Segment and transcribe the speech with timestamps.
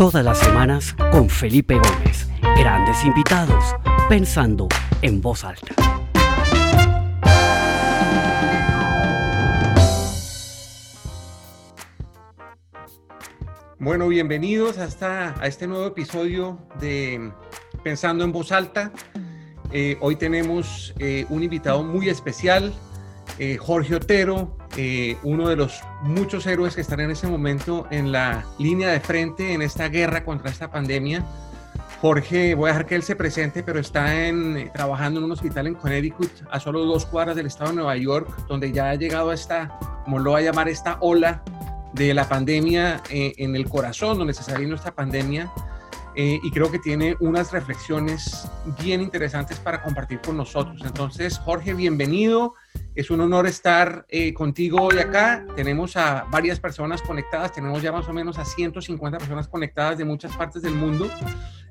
[0.00, 2.26] Todas las semanas con Felipe Gómez.
[2.56, 3.76] Grandes invitados,
[4.08, 4.66] pensando
[5.02, 5.74] en voz alta.
[13.78, 17.30] Bueno, bienvenidos hasta a este nuevo episodio de
[17.84, 18.92] Pensando en voz alta.
[19.70, 22.72] Eh, hoy tenemos eh, un invitado muy especial,
[23.38, 24.56] eh, Jorge Otero,
[25.24, 29.52] uno de los muchos héroes que están en este momento en la línea de frente
[29.52, 31.24] en esta guerra contra esta pandemia.
[32.00, 35.66] Jorge, voy a dejar que él se presente, pero está en, trabajando en un hospital
[35.66, 39.32] en Connecticut, a solo dos cuadras del estado de Nueva York, donde ya ha llegado
[39.32, 41.42] esta, como lo va a llamar, esta ola
[41.92, 45.50] de la pandemia en el corazón, donde se salió esta pandemia.
[46.16, 48.48] Eh, y creo que tiene unas reflexiones
[48.82, 50.80] bien interesantes para compartir con nosotros.
[50.84, 52.54] Entonces, Jorge, bienvenido.
[52.96, 55.46] Es un honor estar eh, contigo hoy acá.
[55.54, 60.04] Tenemos a varias personas conectadas, tenemos ya más o menos a 150 personas conectadas de
[60.04, 61.08] muchas partes del mundo.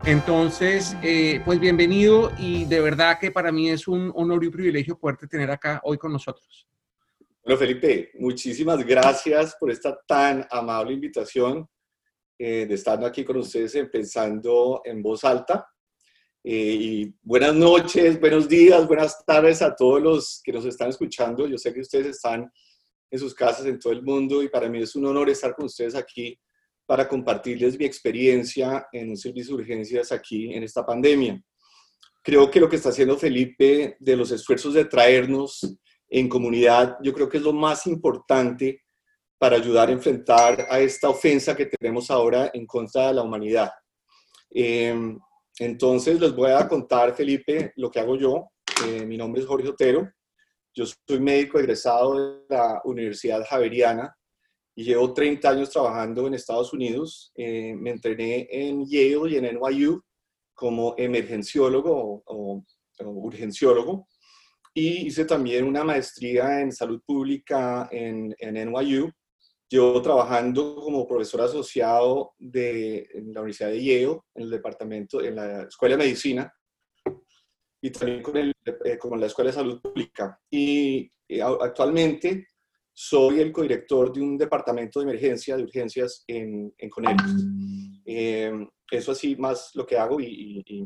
[0.05, 4.53] Entonces, eh, pues bienvenido y de verdad que para mí es un honor y un
[4.53, 6.65] privilegio poderte tener acá hoy con nosotros.
[7.43, 11.67] Bueno, Felipe, muchísimas gracias por esta tan amable invitación
[12.41, 15.67] eh, de estar aquí con ustedes Pensando en Voz Alta.
[16.41, 21.45] Eh, y buenas noches, buenos días, buenas tardes a todos los que nos están escuchando.
[21.47, 22.49] Yo sé que ustedes están
[23.11, 25.65] en sus casas en todo el mundo y para mí es un honor estar con
[25.65, 26.39] ustedes aquí
[26.85, 31.43] para compartirles mi experiencia en un servicio de urgencias aquí en esta pandemia.
[32.23, 37.13] Creo que lo que está haciendo Felipe de los esfuerzos de traernos en comunidad, yo
[37.13, 38.83] creo que es lo más importante
[39.39, 43.71] para ayudar a enfrentar a esta ofensa que tenemos ahora en contra de la humanidad.
[44.51, 45.17] Em,
[45.57, 48.49] entonces les voy a contar, Felipe, lo que hago yo.
[48.85, 50.11] Eh, mi nombre es Jorge Otero.
[50.75, 54.13] Yo soy médico egresado de la Universidad Javeriana
[54.75, 57.31] y llevo 30 años trabajando en Estados Unidos.
[57.35, 60.01] Eh, me entrené en Yale y en NYU
[60.53, 62.63] como emergenciólogo o,
[62.99, 64.09] urgenciólogo
[64.73, 69.09] y hice también una maestría en salud pública en, en NYU
[69.69, 75.35] yo trabajando como profesor asociado de en la Universidad de Yale, en el departamento, en
[75.35, 76.51] la Escuela de Medicina,
[77.81, 78.51] y también con, el,
[78.83, 80.39] eh, con la Escuela de Salud Pública.
[80.49, 82.47] Y eh, actualmente
[82.91, 87.39] soy el codirector de un departamento de emergencia, de urgencias en, en Connecticut.
[88.05, 88.51] Eh,
[88.91, 90.83] eso así más lo que hago y, y...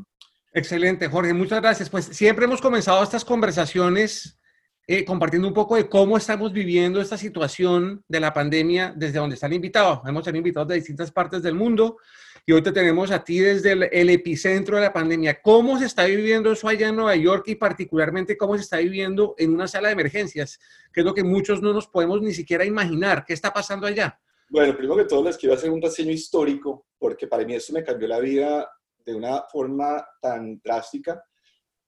[0.52, 1.90] Excelente, Jorge, muchas gracias.
[1.90, 4.38] Pues siempre hemos comenzado estas conversaciones
[4.86, 9.34] eh, compartiendo un poco de cómo estamos viviendo esta situación de la pandemia desde donde
[9.34, 10.00] están invitados.
[10.04, 11.96] Hemos tenido invitados de distintas partes del mundo
[12.44, 15.40] y hoy te tenemos a ti desde el, epicentro de la pandemia.
[15.40, 19.34] ¿Cómo se está viviendo eso allá en Nueva York y particularmente cómo se está viviendo
[19.38, 20.58] en una sala de emergencias?
[20.92, 23.24] Que es lo que muchos no nos podemos ni siquiera imaginar.
[23.24, 24.20] ¿Qué está pasando allá?
[24.50, 27.82] Bueno, primero que todo les quiero hacer un reseño histórico porque para mí esto me
[27.82, 28.70] cambió la vida
[29.02, 31.24] de una forma tan drástica.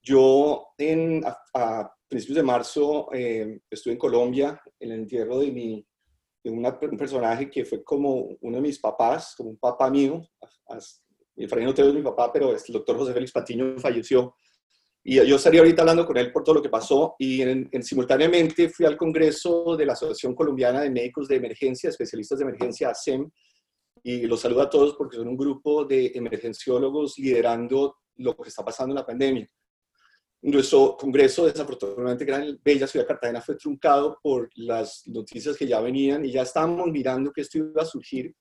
[0.03, 5.87] Yo en, a principios de marzo eh, estuve en Colombia en el entierro de, mi,
[6.43, 10.27] de un personaje que fue como uno de mis papás, como un papá mío.
[11.37, 14.35] Efraín Otero es mi papá, pero el doctor José Félix Patiño falleció.
[15.09, 18.69] Y yo estaría ahorita hablando con él por todo lo que pasó y en, simultáneamente
[18.69, 23.31] fui al Congreso de la Asociación Colombiana de Médicos de Emergencia, especialistas de emergencia, ASEM,
[24.03, 28.65] y los saludo a todos porque son un grupo de emergenciólogos liderando lo que está
[28.65, 29.49] pasando en la pandemia.
[30.47, 35.81] Nuestro congreso, desafortunadamente, gran bella ciudad de Cartagena, fue truncado por las noticias que ya
[35.81, 38.33] venían y ya estábamos mirando que esto iba a surgir.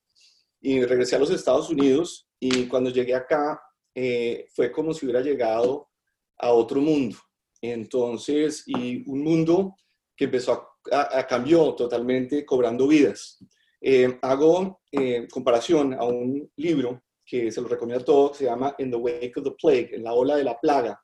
[0.61, 3.59] Y regresé a los Estados Unidos y cuando llegué acá
[3.95, 5.89] eh, fue como si hubiera llegado
[6.37, 7.17] a otro mundo.
[7.59, 9.75] Entonces, y un mundo
[10.15, 13.43] que empezó a, a, cambiar totalmente, cobrando vidas.
[13.81, 18.75] Eh, hago eh, comparación a un libro que se lo recomiendo a todos, se llama
[18.77, 21.01] In the Wake of the Plague, en la ola de la plaga,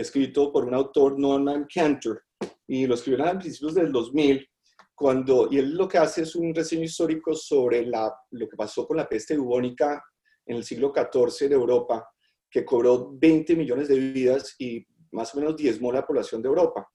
[0.00, 2.22] escrito por un autor, Norman Cantor,
[2.66, 4.46] y lo escribió a principios del 2000,
[4.94, 8.86] cuando, y él lo que hace es un reseño histórico sobre la, lo que pasó
[8.86, 10.02] con la peste bubónica
[10.44, 12.06] en el siglo XIV de Europa,
[12.50, 16.86] que cobró 20 millones de vidas y más o menos diezmó la población de Europa.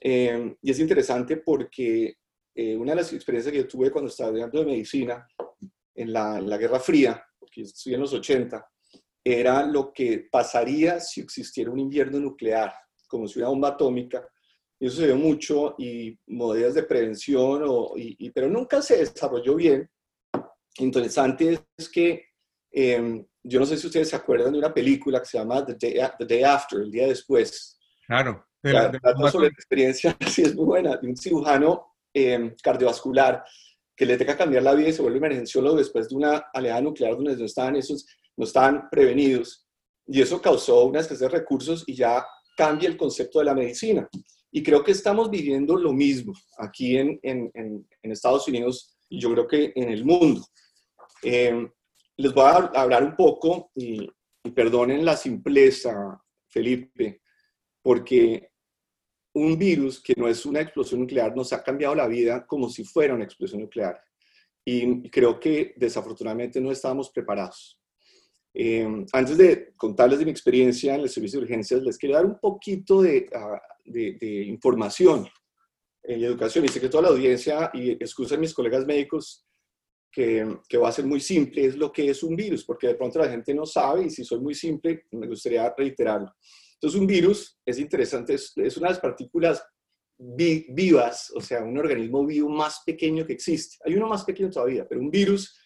[0.00, 2.16] Eh, y es interesante porque
[2.54, 5.26] eh, una de las experiencias que yo tuve cuando estaba estudiando de medicina
[5.94, 8.64] en la, en la Guerra Fría, porque estudié en los 80,
[9.28, 12.72] era lo que pasaría si existiera un invierno nuclear,
[13.06, 14.26] como si una bomba atómica.
[14.80, 19.56] Y eso se dio mucho y medidas de prevención, o, y, pero nunca se desarrolló
[19.56, 19.90] bien.
[20.78, 22.26] Interesante es que
[22.70, 25.74] em, yo no sé si ustedes se acuerdan de una película que se llama The
[26.26, 27.78] Day, After, el día después.
[28.06, 28.46] Claro.
[28.62, 28.92] la,
[29.30, 33.44] sobre la experiencia, sí es muy buena, de un cirujano em, cardiovascular
[33.98, 36.80] que le tenga que cambiar la vida y se vuelve emergenciólogo después de una aleada
[36.80, 38.06] nuclear donde no estaban esos,
[38.38, 39.68] no estaban prevenidos.
[40.06, 42.24] Y eso causó una escasez de recursos y ya
[42.56, 44.08] cambia el concepto de la medicina.
[44.50, 49.46] Y creo que estamos viviendo lo mismo aquí en, en, Estados Unidos y yo creo
[49.46, 50.42] que en el mundo.
[51.22, 51.68] Eh,
[52.16, 54.08] les voy a hablar un poco, y,
[54.42, 57.20] y perdonen la simpleza, Felipe,
[57.82, 58.50] porque
[59.34, 62.84] un virus que no es una explosión nuclear nos ha cambiado la vida como si
[62.84, 64.00] fuera una explosión nuclear.
[64.64, 67.77] Y creo que desafortunadamente no estábamos preparados.
[68.60, 72.26] Eh, antes de contarles de mi experiencia en el servicio de urgencias, les quiero dar
[72.26, 75.28] un poquito de, ah, de, información
[76.02, 76.64] en educación.
[76.64, 79.46] Y sé que toda la audiencia, y excusen mis colegas médicos,
[80.10, 82.96] que, que, va a ser muy simple, es lo que es un virus, porque de
[82.96, 86.34] pronto la gente no sabe y si soy muy simple, me gustaría reiterarlo.
[86.74, 89.64] Entonces, un virus es interesante, es, una de las partículas
[90.18, 93.76] vivas, o sea, un organismo vivo más pequeño que existe.
[93.84, 95.56] Hay uno más pequeño todavía, pero un virus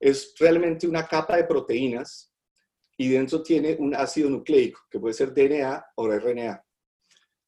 [0.00, 2.29] es realmente una capa de proteínas
[3.00, 6.62] y dentro tiene un ácido nucleico, que puede ser DNA o RNA.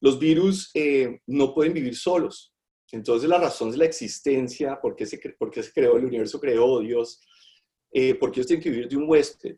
[0.01, 2.55] Los virus eh, no pueden vivir solos.
[2.91, 6.79] Entonces, la razón de la existencia, por qué se, por se creó el universo, creó
[6.79, 7.21] Dios,
[7.91, 9.55] eh, porque ellos tienen que vivir de un huésped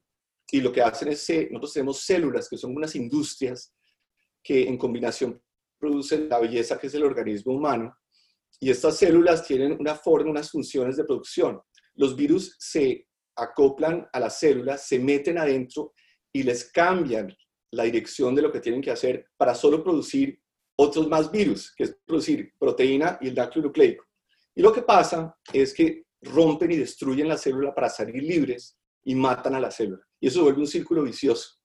[0.51, 3.73] y lo que hacen es, eh, nosotros tenemos células que son unas industrias
[4.43, 5.41] que en combinación
[5.79, 7.95] producen la belleza que es el organismo humano,
[8.59, 11.61] y estas células tienen una forma, unas funciones de producción.
[11.93, 15.93] Los virus se acoplan a las células, se meten adentro
[16.33, 17.35] y les cambian
[17.71, 20.39] la dirección de lo que tienen que hacer para solo producir
[20.77, 24.05] otros más virus, que es producir proteína y el núcleo nucleico.
[24.53, 29.15] Y lo que pasa es que rompen y destruyen la célula para salir libres y
[29.15, 30.03] matan a la célula.
[30.19, 31.59] Y eso vuelve un círculo vicioso.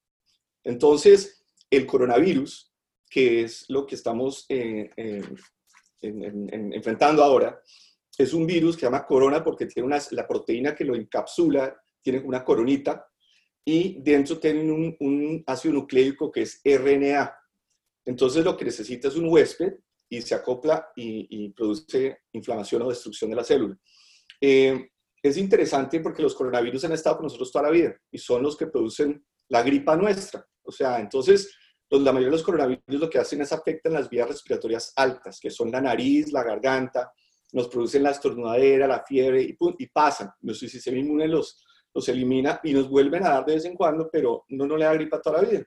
[0.63, 2.73] Entonces, el coronavirus,
[3.09, 4.91] que es lo que estamos eh,
[6.01, 7.61] enfrentando ahora,
[8.23, 11.75] es un virus que se llama corona porque tiene una, la proteína que lo encapsula,
[12.03, 13.07] tiene una coronita,
[13.65, 17.35] y dentro tiene un, un ácido nucleico que es RNA.
[18.05, 19.75] Entonces lo que necesita es un huésped
[20.09, 23.79] y se acopla y, produce inflamación o destrucción de la célula.
[24.41, 24.91] Eh,
[25.23, 28.57] es interesante porque los coronavirus han estado con nosotros toda la vida y son los
[28.57, 30.45] que producen la gripa nuestra.
[30.63, 31.55] O sea, entonces,
[31.91, 35.39] los, la mayoría de los coronavirus lo que hacen es afectan las vías respiratorias altas,
[35.41, 37.13] que son la nariz, la garganta,
[37.53, 40.31] nos producen la estornudadera, la fiebre y, y pasan.
[40.41, 41.65] Nuestro sistema inmune los,
[41.95, 44.85] los elimina y nos vuelven a dar de vez en cuando, pero no, no le
[44.85, 45.65] da gripa toda la vida.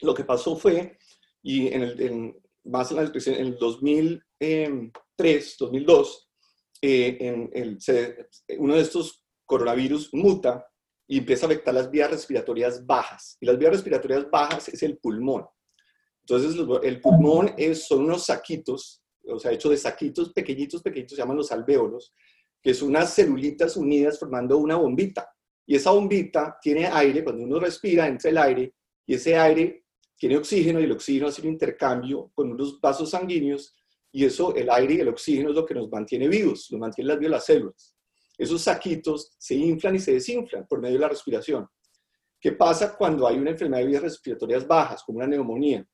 [0.00, 0.98] Lo que pasó fue,
[1.42, 6.30] y en más en, en el 2003, 2002,
[6.82, 7.78] eh, en el,
[8.58, 10.64] uno de estos coronavirus muta
[11.08, 13.36] y empieza a afectar las vías respiratorias bajas.
[13.40, 15.46] Y las vías respiratorias bajas es el pulmón.
[16.20, 21.22] Entonces, el pulmón es, son unos saquitos, o sea, hecho de saquitos pequeñitos, pequeñitos, se
[21.22, 22.14] llaman los alvéolos,
[22.62, 25.28] que son unas celulitas unidas formando una bombita.
[25.66, 28.74] Y esa bombita tiene aire, cuando uno respira, entra el aire,
[29.06, 29.84] y ese aire
[30.16, 33.74] tiene oxígeno, y el oxígeno hace un intercambio con unos vasos sanguíneos,
[34.10, 37.14] y eso, el aire y el oxígeno es lo que nos mantiene vivos, nos mantiene
[37.14, 37.94] las, las células.
[38.36, 41.68] Esos saquitos se inflan y se desinflan por medio de la respiración.
[42.40, 45.86] ¿Qué pasa cuando hay una enfermedad de vías respiratorias bajas, como una neumonía?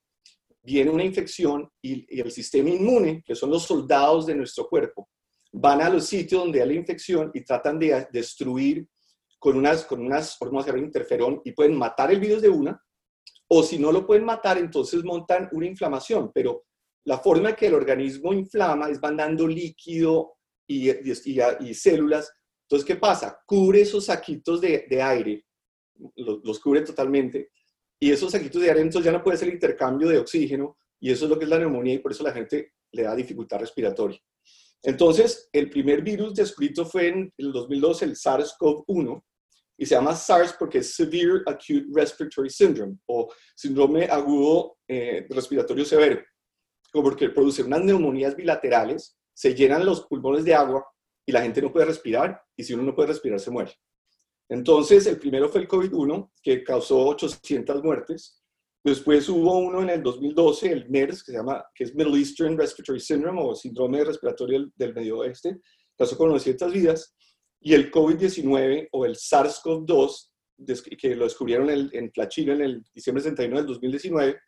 [0.64, 5.08] Viene una infección y, el sistema inmune, que son los soldados de nuestro cuerpo,
[5.52, 8.86] van a los sitios donde hay la infección y tratan de destruir
[9.38, 12.80] con unas, con unas hormonas de interferón y pueden matar el virus de una,
[13.48, 16.64] o si no lo pueden matar, entonces montan una inflamación, pero
[17.04, 22.32] la forma que el organismo inflama es mandando líquido y, y, células.
[22.62, 23.38] Entonces, ¿qué pasa?
[23.46, 25.44] Cubre esos saquitos de, aire,
[26.16, 27.50] los, cubre totalmente,
[28.04, 31.24] y esos saquitos de aire entonces ya no puede ser intercambio de oxígeno, y eso
[31.24, 34.20] es lo que es la neumonía, y por eso la gente le da dificultad respiratoria.
[34.82, 39.22] Entonces, el primer virus descrito fue en el 2002, el SARS-CoV-1,
[39.78, 45.84] y se llama SARS porque es Severe Acute Respiratory Syndrome, o síndrome agudo eh, respiratorio
[45.84, 46.20] severo
[47.02, 50.86] porque produce unas neumonías bilaterales, se llenan los pulmones de agua
[51.26, 53.72] y la gente no puede respirar, y si uno no puede respirar se muere.
[54.48, 58.42] Entonces, el primero fue el COVID-1, que causó 800 muertes.
[58.84, 62.58] Después hubo uno en el 2012, el MERS, que se llama, que es Middle Eastern
[62.58, 65.58] Respiratory Syndrome, o síndrome respiratorio del, Medio Oeste,
[65.96, 67.16] causó con 900 vidas.
[67.60, 70.30] Y el COVID-19, o el SARS-CoV-2,
[70.98, 74.38] que lo descubrieron en, en la China en el diciembre 31 del 2019,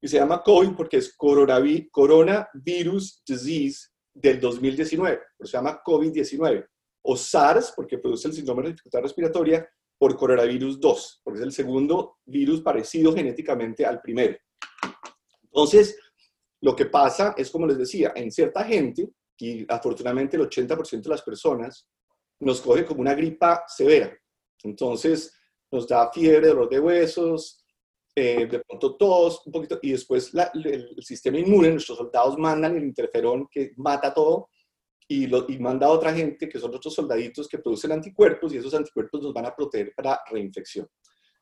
[0.00, 6.66] y se llama COVID porque es Coronavirus Disease del 2019, pero se llama COVID-19,
[7.04, 9.68] o SARS porque produce el síndrome de dificultad respiratoria,
[9.98, 14.36] por coronavirus 2, porque es el segundo virus parecido genéticamente al primero.
[15.44, 15.98] Entonces,
[16.60, 19.08] lo que pasa es, como les decía, en cierta gente
[19.38, 21.88] y afortunadamente el 80% de las personas
[22.40, 24.16] nos coge como una gripa severa.
[24.62, 25.32] Entonces
[25.70, 27.64] nos da fiebre, dolor de huesos,
[28.14, 32.84] eh, de pronto tos, un poquito, y después el, sistema inmune, nuestros soldados mandan el
[32.84, 34.50] interferón que mata todo
[35.06, 38.58] y, lo, y manda a otra gente, que son otros soldaditos que producen anticuerpos y
[38.58, 40.88] esos anticuerpos nos van a proteger para reinfección.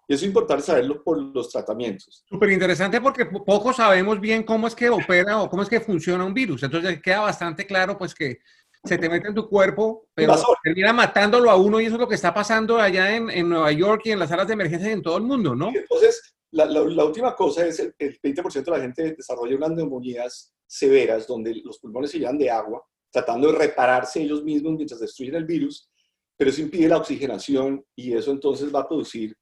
[0.08, 2.24] Y eso es importante saberlo por los tratamientos.
[2.28, 6.24] Súper interesante porque poco sabemos bien cómo es que opera o cómo es que funciona
[6.24, 6.64] un virus.
[6.64, 8.40] Entonces queda bastante claro pues que
[8.84, 12.08] se te mete en tu cuerpo, pero termina matándolo a uno y eso es lo
[12.08, 14.92] que está pasando allá en, en Nueva York y en las salas de emergencia y
[14.92, 15.68] en todo el mundo, ¿no?
[15.68, 20.52] entonces, la, la, última cosa es el, el 20% de la gente desarrolla unas neumonías
[20.66, 25.36] severas donde los pulmones se llenan de agua, tratando de repararse ellos mismos mientras destruyen
[25.36, 25.88] el virus,
[26.36, 29.36] pero eso impide la oxigenación y eso entonces va a producir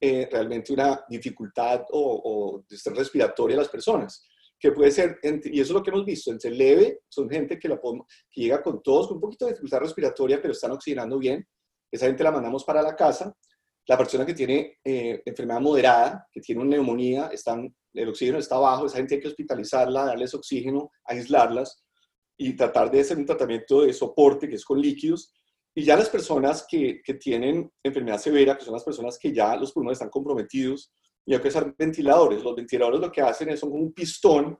[0.00, 4.26] eh, realmente una dificultad o, o estrés respiratorio a las personas,
[4.58, 7.68] que puede ser, y eso es lo que hemos visto, entre leve, son gente que,
[7.68, 7.80] la
[8.30, 11.46] que llega con todos, con un poquito de dificultad respiratoria, pero están oxigenando bien,
[11.90, 13.34] esa gente la mandamos para la casa,
[13.86, 18.56] la persona que tiene eh, enfermedad moderada, que tiene una neumonía, están, el oxígeno está
[18.56, 21.83] bajo, esa gente hay que hospitalizarla, darles oxígeno, aislarlas
[22.36, 25.32] y tratar de hacer un tratamiento de soporte que es con líquidos
[25.74, 29.56] y ya las personas que, que, tienen enfermedad severa, que son las personas que ya
[29.56, 30.92] los pulmones están comprometidos,
[31.26, 32.42] y hay que usar ventiladores.
[32.42, 34.58] Los ventiladores lo que hacen es son como un pistón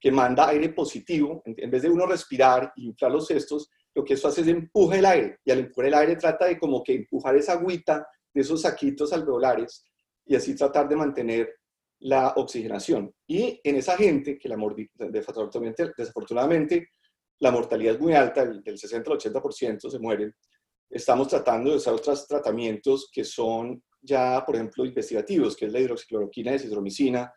[0.00, 1.42] que manda aire positivo.
[1.44, 4.98] En, vez de uno respirar y inflar los cestos, lo que eso hace es empuja
[4.98, 5.38] el aire.
[5.44, 9.12] Y al empujar el aire trata de como que empujar esa agüita de esos saquitos
[9.12, 9.84] alveolares
[10.24, 11.54] y así tratar de mantener
[12.00, 13.14] la oxigenación.
[13.26, 14.56] Y en esa gente que la
[14.94, 16.88] desafortunadamente, desafortunadamente
[17.40, 20.34] la mortalidad es muy alta, del 60 al 80% se mueren,
[20.90, 25.80] estamos tratando de usar otros tratamientos que son ya, por ejemplo, investigativos, que es la
[25.80, 27.32] hidroxicloroquina y citromicina,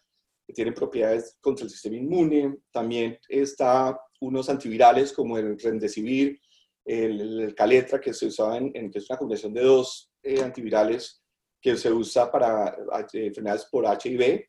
[0.46, 2.58] que tienen propiedades contra el sistema inmune.
[2.72, 6.40] También está unos antivirales como el Remdesivir,
[6.86, 11.22] el, Caletra, que se usaba en, que es una combinación de dos eh, antivirales
[11.62, 12.70] que se usa para
[13.14, 14.46] eh, enfermedades por HIV.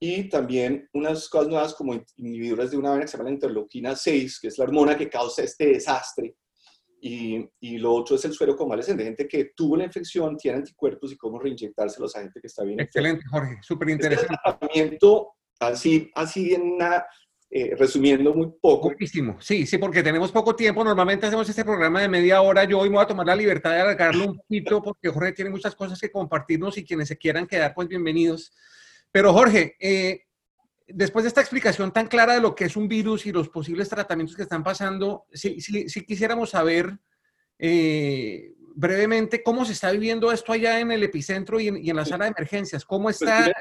[0.00, 3.96] Y también unas cosas nuevas como inhibidores de una vena que se llama la interleuquina
[3.96, 6.36] 6, que es la hormona que causa este desastre
[7.06, 11.12] y, y, lo otro es el suero convalescente, gente que tuvo la infección, tiene anticuerpos
[11.12, 12.80] y cómo reinyectárselos a gente que está bien.
[12.80, 14.32] Excelente, Jorge, súper interesante.
[14.32, 17.04] Este tratamiento, así, así en una,
[17.50, 18.88] eh, resumiendo muy poco.
[18.88, 20.82] Buenísimo, sí, sí, porque tenemos poco tiempo.
[20.82, 22.64] Normalmente hacemos este programa de media hora.
[22.64, 25.50] Yo hoy me voy a tomar la libertad de alargarlo un poquito porque Jorge tiene
[25.50, 28.50] muchas cosas que compartirnos y quienes se quieran quedar, pues bienvenidos.
[29.14, 30.24] Pero Jorge, eh,
[30.88, 33.88] después de esta explicación tan clara de lo que es un virus y los posibles
[33.88, 35.56] tratamientos que están pasando, si,
[36.04, 36.98] quisiéramos saber
[37.56, 42.24] eh, brevemente cómo se está viviendo esto allá en el epicentro y en, la sala
[42.24, 42.84] de emergencias.
[42.84, 43.52] ¿Cómo pues está?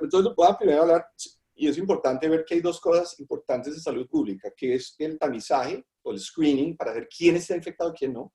[0.00, 1.06] entonces, voy a primero hablar,
[1.54, 5.18] y es importante ver que hay dos cosas importantes de salud pública, que es el
[5.18, 8.32] tamizaje o el screening para ver quién está infectado y quién no.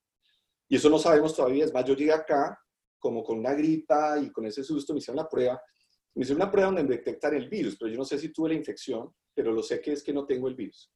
[0.68, 1.64] Y eso no sabemos todavía.
[1.64, 2.56] Es más, yo llegué acá
[2.96, 5.60] como con una gripa y con ese susto me hicieron la prueba
[6.18, 8.56] me hice una prueba donde detectar el virus, pero yo no sé si tuve la
[8.56, 10.92] infección, pero lo sé que es que no tengo el virus.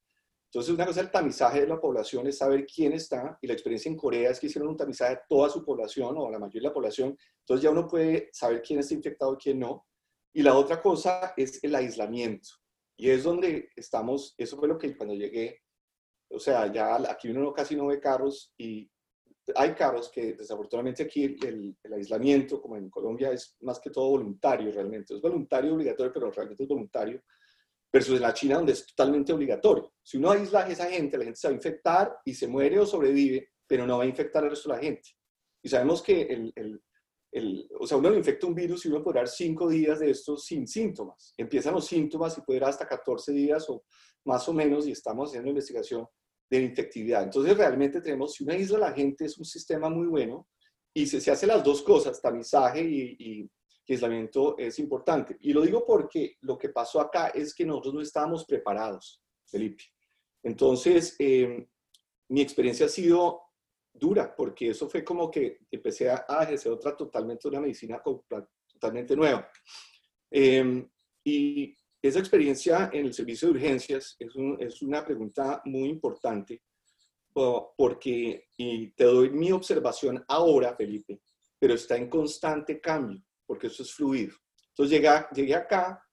[0.46, 3.88] Entonces, una cosa el tamizaje de la población es saber quién está, y la experiencia
[3.88, 6.68] en Corea es que hicieron un tamizaje de toda su población o la mayoría de
[6.70, 9.86] la población, entonces ya uno puede saber quién está infectado y quién no.
[10.32, 12.48] Y la otra cosa es el aislamiento,
[12.96, 15.60] y es donde estamos, eso fue lo que cuando llegué,
[16.32, 18.90] o sea, ya aquí uno casi no ve carros y
[19.54, 24.70] hay carros que desafortunadamente aquí el, aislamiento, como en Colombia, es más que todo voluntario
[24.70, 25.14] realmente.
[25.14, 27.22] Es voluntario obligatorio, pero realmente es voluntario.
[27.92, 29.92] Versus en la China, donde es totalmente obligatorio.
[30.02, 32.78] Si uno aísla a esa gente, la gente se va a infectar y se muere
[32.78, 35.10] o sobrevive, pero no va a infectar al resto de la gente.
[35.62, 36.82] Y sabemos que el, el,
[37.32, 40.10] el, o sea, uno le infecta un virus y uno puede dar cinco días de
[40.10, 41.34] esto sin síntomas.
[41.36, 43.84] Empiezan los síntomas y puede dar hasta 14 días o
[44.24, 46.06] más o menos, y estamos haciendo investigación
[46.52, 47.22] de infectividad.
[47.22, 50.48] Entonces, realmente tenemos, si una isla la gente es un sistema muy bueno
[50.92, 53.50] y se, se hace las dos cosas, tamizaje y, y,
[53.88, 55.36] aislamiento es importante.
[55.40, 59.84] Y lo digo porque lo que pasó acá es que nosotros no estábamos preparados, Felipe.
[60.42, 61.66] Entonces, em,
[62.28, 63.42] mi experiencia ha sido
[63.92, 68.02] dura, porque eso fue como que empecé a, ejercer otra totalmente, una medicina
[68.70, 69.46] totalmente nueva.
[70.30, 70.86] Eh,
[71.24, 76.62] y esa experiencia en el servicio de urgencias es, una pregunta muy importante
[77.32, 81.22] porque, y te doy mi observación ahora, Felipe,
[81.58, 84.34] pero está en constante cambio, porque eso es fluido.
[84.68, 86.04] Entonces llegué, llegué acá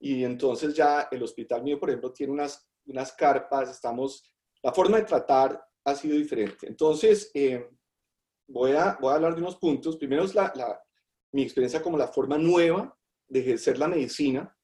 [0.00, 4.24] y entonces ya el hospital mío, por ejemplo, tiene unas, unas carpas, estamos,
[4.62, 6.66] la forma de tratar ha sido diferente.
[6.66, 7.68] Entonces, eh,
[8.48, 9.96] voy, a, voy a hablar de unos puntos.
[9.96, 10.34] Primero es
[11.32, 12.96] mi experiencia como la forma nueva
[13.28, 14.56] de ejercer la medicina,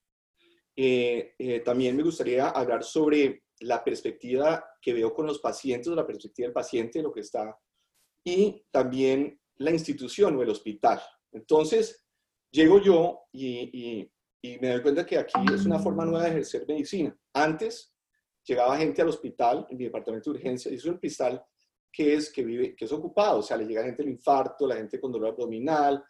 [0.82, 6.06] eh, eh, también me gustaría hablar sobre la perspectiva que veo con los pacientes, la
[6.06, 7.54] perspectiva del paciente, lo que está,
[8.24, 10.98] y también la institución o el hospital.
[11.32, 12.02] Entonces,
[12.50, 14.08] llego yo y,
[14.42, 17.14] y, me doy cuenta que aquí es una forma nueva de ejercer medicina.
[17.34, 17.94] Antes
[18.42, 21.44] llegaba gente al hospital, en mi departamento de urgencia, y es un hospital
[21.92, 24.76] que es, que vive, que es ocupado, o sea, le llega gente el infarto, la
[24.76, 26.02] gente con dolor abdominal.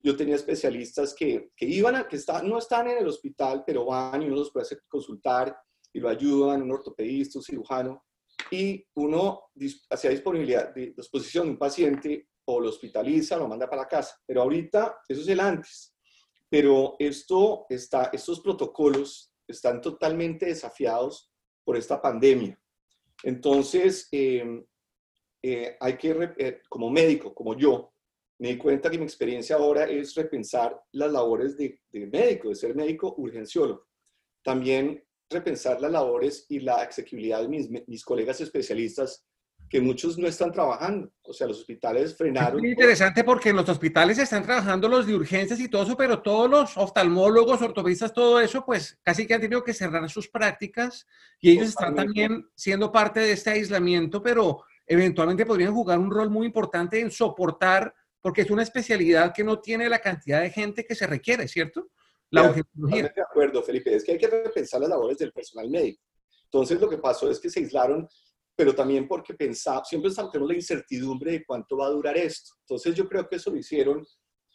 [0.00, 3.86] Yo tenía especialistas que, que iban a, que está, no están en el hospital, pero
[3.86, 5.56] van y uno los puede consultar
[5.92, 8.04] y lo ayudan, un ortopedista, un cirujano,
[8.50, 9.50] y uno
[9.90, 14.16] hacía disponibilidad, de disposición de un paciente o lo hospitaliza, lo manda para casa.
[14.26, 15.94] Pero ahorita, eso es el antes.
[16.48, 21.30] Pero esto está, estos protocolos están totalmente desafiados
[21.64, 22.58] por esta pandemia.
[23.22, 24.64] Entonces, em,
[25.42, 27.92] eh, hay que, eh, como médico, como yo,
[28.38, 32.54] me di cuenta que mi experiencia ahora es repensar las labores de, de médico, de
[32.54, 33.86] ser médico urgenciólogo.
[34.42, 39.26] También repensar las labores y la accesibilidad de mis, mis colegas especialistas
[39.68, 41.12] que muchos no están trabajando.
[41.22, 42.64] O sea, los hospitales frenaron.
[42.64, 46.22] Es interesante porque en los hospitales están trabajando los de urgencias y todo eso, pero
[46.22, 51.06] todos los oftalmólogos, ortopedistas, todo eso, pues casi que han tenido que cerrar sus prácticas
[51.40, 56.30] y ellos están también siendo parte de este aislamiento, pero eventualmente podrían jugar un rol
[56.30, 60.84] muy importante en soportar, porque es una especialidad que no tiene la cantidad de gente
[60.84, 61.88] que se requiere, ¿cierto?
[62.30, 63.12] La urgenciología.
[63.14, 66.02] De acuerdo, Felipe, es que hay que repensar las labores del personal médico.
[66.44, 68.08] Entonces, lo que pasó es que se aislaron,
[68.54, 72.54] pero también porque pensaba, siempre tenemos la incertidumbre de cuánto va a durar esto.
[72.60, 74.04] Entonces, yo creo que eso lo hicieron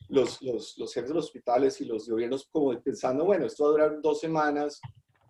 [0.10, 3.70] los, los, los jefes de los hospitales y los gobiernos como pensando, bueno, esto va
[3.70, 4.82] a durar dos semanas,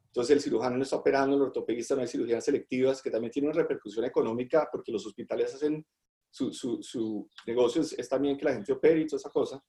[0.07, 3.49] entonces el cirujano no está operando, el ortopedista no hay cirugías selectivas, que también tiene
[3.49, 5.85] una repercusión económica porque los hospitales hacen
[6.33, 9.63] su, su, su negocio, es, también que la gente opere y toda esa cosa.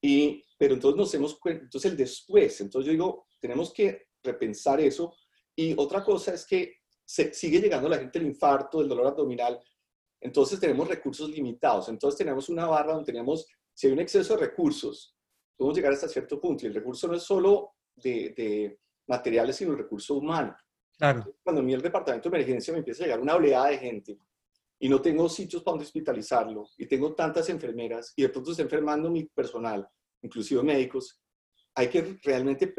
[0.00, 5.14] Y, pero entonces nos hemos entonces el después, entonces yo digo, tenemos que repensar eso.
[5.54, 9.60] Y otra cosa es que se, sigue llegando la gente el infarto, el dolor abdominal,
[10.20, 14.46] entonces tenemos recursos limitados, entonces tenemos una barra donde tenemos, si hay un exceso de
[14.46, 15.14] recursos,
[15.56, 16.64] podemos llegar hasta cierto punto.
[16.64, 20.56] Y el recurso no es solo de, de materiales, sino el recurso humano.
[20.96, 21.36] Claro.
[21.42, 24.18] Cuando a mí el departamento de emergencia me empieza a llegar una oleada de gente
[24.78, 28.62] y no tengo sitios para donde hospitalizarlo y tengo tantas enfermeras y de pronto está
[28.62, 29.88] enfermando mi personal,
[30.22, 31.20] inclusive médicos,
[31.74, 32.74] hay que realmente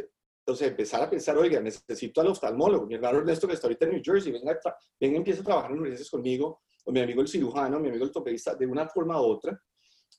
[0.45, 3.85] o sea, empezar a pensar, oiga, necesito al oftalmólogo, mi hermano Ernesto que está ahorita
[3.85, 4.59] en New Jersey, venga,
[4.99, 8.11] venga empieza a trabajar en urgencias conmigo, o mi amigo el cirujano, mi amigo el
[8.11, 9.61] topedista, de una forma u otra,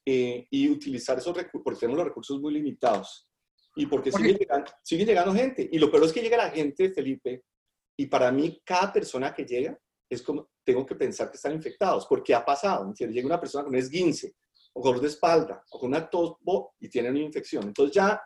[0.05, 3.29] eh, y utilizar esos recursos, porque tenemos los recursos muy limitados
[3.77, 5.69] y porque sigue llegando, sigue llegando gente.
[5.71, 7.45] Y lo peor es que llega la gente, Felipe,
[7.97, 9.79] y para mí cada persona que llega
[10.11, 12.93] es como, tengo que pensar que están infectados, porque ha pasado.
[12.93, 14.35] Llega una persona con esguince,
[14.73, 16.37] o dolor de espalda, o con una tos
[16.81, 17.65] y tiene una infección.
[17.65, 18.21] Entonces ya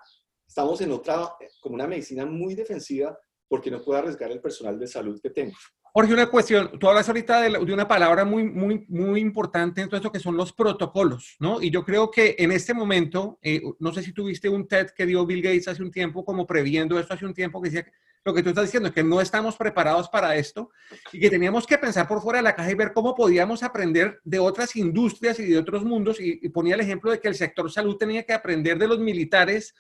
[0.47, 3.17] estamos en otra, como una medicina muy defensiva,
[3.47, 5.55] porque no puedo arriesgar el personal de salud que tengo.
[5.93, 6.77] Jorge, una cuestión.
[6.81, 10.37] Tú hablas ahorita de, una palabra muy, muy, muy importante en todo esto que son
[10.37, 11.63] los protocolos, ¿no?
[11.63, 15.07] Y yo creo que en este momento, eh, no sé si tuviste un TED que
[15.07, 17.93] dio Bill Gates hace un tiempo, como previendo esto hace un tiempo, que decía
[18.25, 20.71] lo que tú estás diciendo, que no estamos preparados para esto
[21.13, 24.21] y que teníamos que pensar por fuera de la caja y ver cómo podíamos aprender
[24.25, 26.19] de otras industrias y de otros mundos.
[26.21, 29.75] y ponía el ejemplo de que el sector salud tenía que aprender de los militares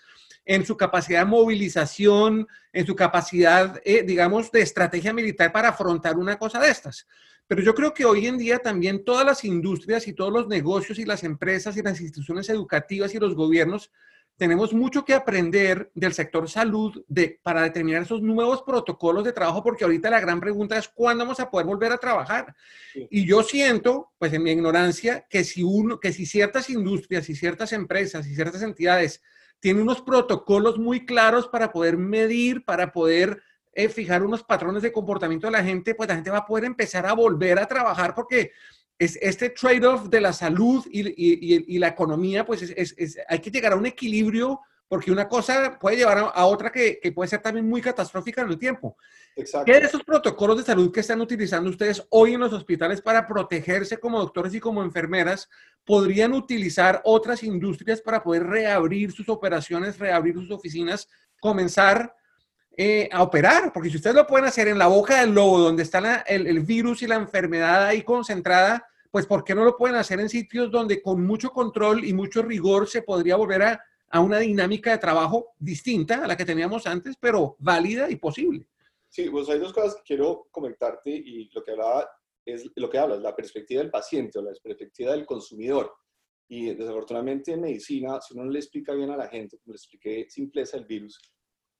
[0.44, 6.16] en su capacidad de movilización, en su capacidad, eh, digamos, de estrategia militar para afrontar
[6.16, 7.07] una cosa de estas.
[7.46, 10.98] Pero yo creo que hoy en día también todas las industrias y todos los negocios
[10.98, 13.90] y las empresas y las instituciones educativas y los gobiernos
[14.37, 19.62] tenemos mucho que aprender del sector salud de, para determinar esos nuevos protocolos de trabajo,
[19.62, 22.55] porque ahorita la gran pregunta es cuándo vamos a poder volver a trabajar.
[22.94, 27.37] Y yo siento, pues en mi ignorancia, que si, uno, que si ciertas industrias y
[27.37, 29.23] ciertas empresas y ciertas entidades
[29.61, 33.40] tiene unos protocolos muy claros para poder medir, para poder
[33.73, 36.64] eh, fijar unos patrones de comportamiento de la gente, pues la gente va a poder
[36.64, 38.51] empezar a volver a trabajar porque
[38.98, 43.76] es, este trade-off de la salud y, la economía, pues es, hay que llegar a
[43.76, 48.42] un equilibrio porque una cosa puede llevar a, otra que, puede ser también muy catastrófica
[48.42, 48.96] en el tiempo.
[49.35, 49.64] Exacto.
[49.64, 53.26] ¿Qué de esos protocolos de salud que están utilizando ustedes hoy en los hospitales para
[53.26, 55.48] protegerse como doctores y como enfermeras
[55.85, 61.09] podrían utilizar otras industrias para poder reabrir sus operaciones, reabrir sus oficinas,
[61.40, 62.14] comenzar
[62.76, 63.72] eh, a operar?
[63.72, 66.60] Porque si ustedes lo pueden hacer en la boca del lobo, donde está el, el
[66.60, 70.70] virus y la enfermedad ahí concentrada, pues ¿por qué no lo pueden hacer en sitios
[70.70, 73.84] donde con mucho control y mucho rigor se podría volver a
[74.14, 78.68] a una dinámica de trabajo distinta a la que teníamos antes, pero válida y posible.
[79.08, 82.08] Sí, pues hay dos cosas que quiero comentarte y lo que hablaba
[82.44, 85.92] es lo que hablas, la perspectiva del paciente o la perspectiva del consumidor.
[86.48, 89.78] Y desafortunadamente en medicina, si uno no le explica bien a la gente, como le
[89.78, 91.18] expliqué, simpleza del virus,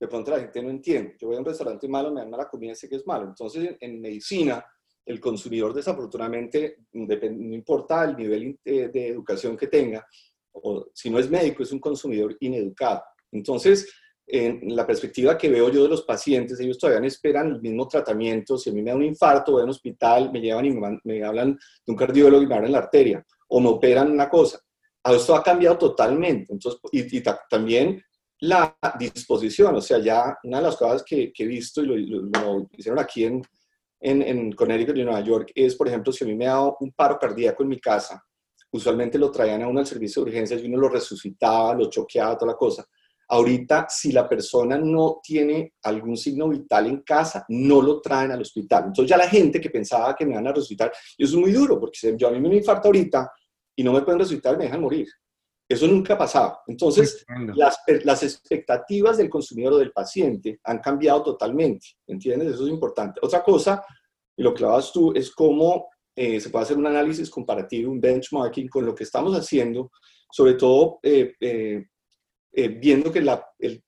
[0.05, 1.17] de pronto la gente no entiende.
[1.19, 3.27] Yo voy a un restaurante malo, me dan mala comida y sé que es malo.
[3.27, 4.65] Entonces, en, medicina,
[5.07, 10.07] el consumidor desafortunadamente, no importa el nivel de, de educación que tenga,
[10.53, 13.03] o si no es médico, es un consumidor ineducado.
[13.33, 13.89] Entonces,
[14.27, 18.57] en la perspectiva que veo yo de los pacientes, ellos todavía esperan el mismo tratamiento.
[18.57, 20.71] Si a mí me da un infarto, voy a un hospital, me llevan y
[21.05, 24.61] me, hablan de un cardiólogo y me abren la arteria, o me operan una cosa.
[25.05, 26.53] Esto ha cambiado totalmente.
[26.53, 28.03] Entonces, y, también
[28.41, 32.99] la disposición, o sea, ya una de las cosas que, he visto y lo, hicieron
[32.99, 33.43] aquí en,
[34.01, 36.93] en, en Connecticut y Nueva York es, por ejemplo, si a mí me da un
[36.93, 38.23] paro cardíaco en mi casa,
[38.75, 42.37] usualmente lo traían a uno al servicio de urgencias y uno lo resucitaba, lo choqueaba,
[42.37, 42.85] toda la cosa.
[43.29, 48.43] Ahorita, si la persona no tiene algún signo vital en casa, no lo traen al
[48.43, 48.87] hospital.
[48.87, 51.53] Entonces ya la gente que pensaba que me van a resucitar, y eso es muy
[51.53, 53.31] duro, porque si yo a mí me infarto ahorita
[53.77, 55.09] y no me pueden resucitar, me dejan morir.
[55.69, 56.59] Eso nunca ha pasado.
[56.67, 57.25] Entonces,
[57.55, 62.55] las, las, expectativas del consumidor o del paciente han cambiado totalmente, ¿entiendes?
[62.55, 63.21] Eso es importante.
[63.23, 63.83] Otra cosa,
[64.37, 68.69] y lo hablabas tú, es cómo eh, se puede hacer un análisis comparativo, un benchmarking
[68.69, 69.91] con lo que estamos haciendo,
[70.31, 71.85] sobre todo eh, eh,
[72.53, 73.45] eh, viendo que la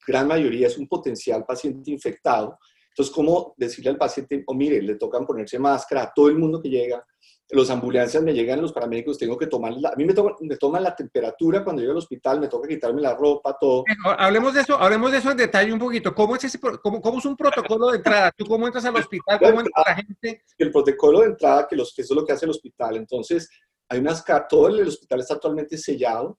[0.06, 2.58] gran mayoría es un potencial paciente infectado.
[2.88, 6.36] Entonces, ¿cómo decirle al paciente, o oh, mire, le tocan ponerse máscara a todo el
[6.36, 7.04] mundo que llega?
[7.50, 10.82] Los ambulancias me llegan, los paramédicos, tengo que tomar, a mí me, toman, me toman
[10.82, 13.84] la temperatura cuando llego al hospital, me toca quitarme la ropa, todo.
[14.18, 16.12] hablemos de eso, hablemos de eso en detalle un poquito.
[16.12, 18.32] ¿Cómo es, ese, cómo, cómo es un protocolo de entrada?
[18.36, 19.38] ¿Tú cómo entras al hospital?
[19.38, 20.42] ¿Cómo entra la gente?
[20.58, 22.96] El protocolo de entrada, que, los, que eso es lo que hace el hospital.
[22.96, 23.48] Entonces,
[23.88, 26.38] hay unas, todo el hospital está actualmente sellado,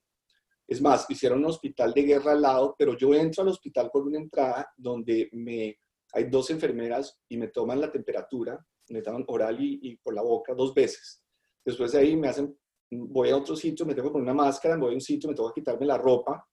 [0.66, 4.02] es más, hicieron un hospital de guerra al lado, pero yo entro al hospital por
[4.02, 5.78] una entrada donde me,
[6.12, 10.54] hay dos enfermeras y me toman la temperatura, me toman oral y, por la boca
[10.54, 11.22] dos veces.
[11.64, 12.56] Después de ahí me hacen,
[12.90, 15.34] voy a otro sitio, me tengo que poner una máscara, voy a un sitio, me
[15.34, 16.46] tengo que quitarme la ropa,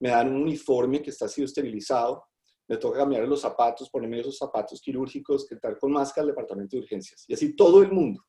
[0.00, 2.24] me dan un uniforme que está sido esterilizado,
[2.68, 6.82] me toca cambiar los zapatos, ponerme esos zapatos quirúrgicos, entrar con máscara al departamento de
[6.82, 7.24] urgencias.
[7.26, 8.22] Y así todo el mundo.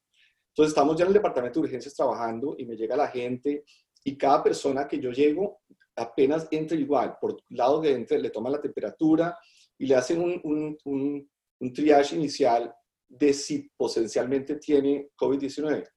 [0.50, 3.64] Entonces estamos ya en el departamento de urgencias trabajando y me llega la gente
[4.04, 5.62] y cada persona que yo llego
[5.96, 9.38] apenas entra igual, por lado que entre, le toman la temperatura
[9.78, 12.74] y le hacen un, un, un, triage inicial
[13.12, 15.88] de si potencialmente tiene COVID-19.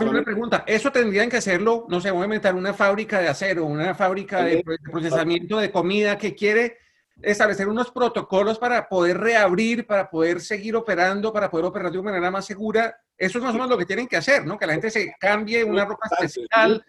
[0.00, 3.66] Una pregunta, ¿eso tendrían que hacerlo, no sé, voy a inventar una fábrica de acero,
[3.66, 6.78] una fábrica de procesamiento de comida que quiere
[7.20, 12.12] establecer unos protocolos para poder reabrir, para poder seguir operando, para poder operar de una
[12.12, 12.96] manera más segura.
[13.16, 14.56] Eso es más o menos lo que tienen que hacer, ¿no?
[14.56, 16.82] Que la gente se cambie una ropa especial,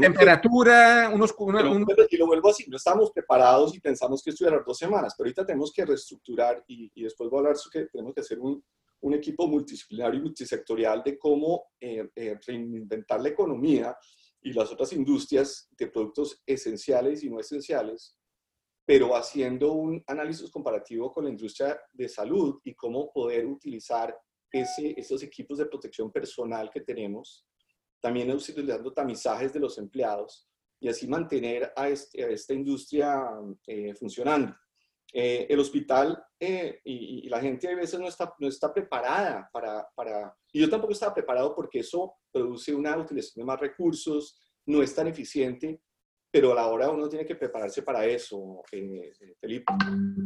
[0.00, 1.34] temperatura, unos,
[2.08, 5.44] Y lo vuelvo así, no estamos preparados y pensamos que a dos semanas, pero ahorita
[5.44, 8.62] tenemos que reestructurar y, y después voy a hablar que tenemos que hacer un,
[9.00, 13.96] un equipo multidisciplinario y multisectorial de cómo eh, eh, reinventar la economía
[14.40, 18.18] y las otras industrias de productos esenciales y no esenciales
[18.88, 24.18] pero haciendo un análisis comparativo con la industria de salud y cómo poder utilizar
[24.50, 27.46] ese, esos equipos de protección personal que tenemos,
[28.00, 30.48] también utilizando tamizajes de los empleados
[30.80, 33.28] y así mantener a, este, esta industria
[33.66, 34.56] eh, funcionando.
[35.12, 39.88] Eh, el hospital eh, y, la gente a veces no está, no está preparada para,
[39.94, 44.82] para, y yo tampoco estaba preparado porque eso produce una utilización de más recursos, no
[44.82, 45.80] es tan eficiente
[46.30, 49.72] pero a la hora uno tiene que prepararse para eso, eh, Felipe.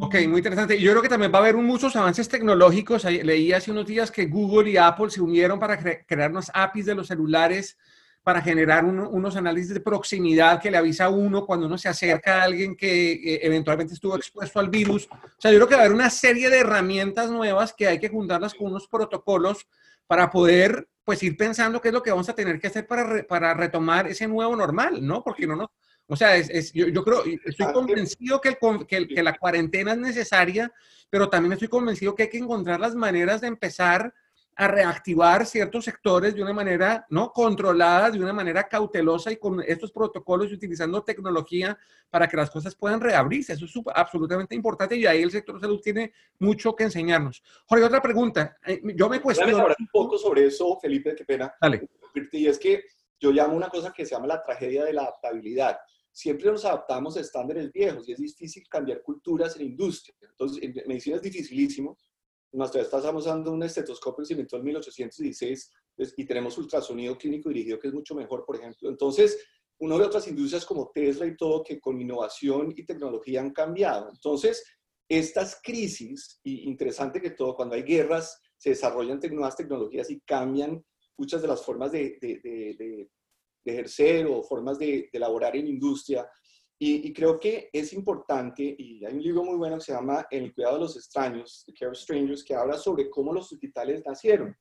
[0.00, 0.80] Ok, muy interesante.
[0.80, 3.04] Yo creo que también va a haber muchos avances tecnológicos.
[3.04, 6.94] Leí hace unos días que Google y Apple se unieron para crear unas APIs de
[6.96, 7.78] los celulares
[8.22, 12.40] para generar unos análisis de proximidad que le avisa a uno cuando uno se acerca
[12.40, 15.08] a alguien que eh, eventualmente estuvo expuesto al virus.
[15.10, 17.98] O sea, yo creo que va a haber una serie de herramientas nuevas que hay
[17.98, 19.66] que juntarlas con unos protocolos
[20.06, 23.24] para poder pues ir pensando qué es lo que vamos a tener que hacer para,
[23.24, 25.24] para retomar ese nuevo normal, ¿no?
[25.24, 25.70] Porque no nos,
[26.06, 28.56] o sea, es, yo, yo, creo, estoy convencido que,
[28.90, 30.70] el, que, la cuarentena es necesaria,
[31.08, 34.12] pero también estoy convencido que hay que encontrar las maneras de empezar
[34.54, 39.62] a reactivar ciertos sectores de una manera no controlada, de una manera cautelosa y con
[39.62, 41.76] estos protocolos y utilizando tecnología
[42.10, 43.54] para que las cosas puedan reabrirse.
[43.54, 47.42] Eso es absolutamente importante y ahí el sector salud tiene mucho que enseñarnos.
[47.66, 48.56] Jorge, otra pregunta.
[48.66, 49.56] Eh, yo me cuestiono...
[49.58, 51.54] hablar un poco sobre eso, Felipe, qué pena.
[51.60, 51.88] Dale.
[52.32, 52.84] Y es que
[53.18, 55.78] yo llamo una cosa que se llama la tragedia de la adaptabilidad
[56.12, 60.14] siempre nos adaptamos a estándares viejos y es difícil cambiar culturas en industria.
[60.20, 61.96] Entonces, en medicina es dificilísimo.
[62.52, 67.48] Nosotros estamos usando un estetoscopio que se inventó en 1816 pues, y tenemos ultrasonido clínico
[67.48, 68.88] dirigido que es mucho mejor, por ejemplo.
[68.88, 69.38] Entonces,
[69.78, 74.10] uno de otras industrias como Tesla y todo que con innovación y tecnología han cambiado.
[74.12, 74.62] Entonces,
[75.08, 80.84] estas crisis, y interesante que todo, cuando hay guerras, se desarrollan nuevas tecnologías y cambian
[81.16, 83.10] muchas de las formas de, de, de,
[83.64, 86.28] de ejercer o formas de, elaborar en industria.
[86.84, 90.52] Y, creo que es importante, y hay un libro muy bueno que se llama El
[90.52, 94.56] cuidado de los extraños, The Care of Strangers, que habla sobre cómo los hospitales nacieron.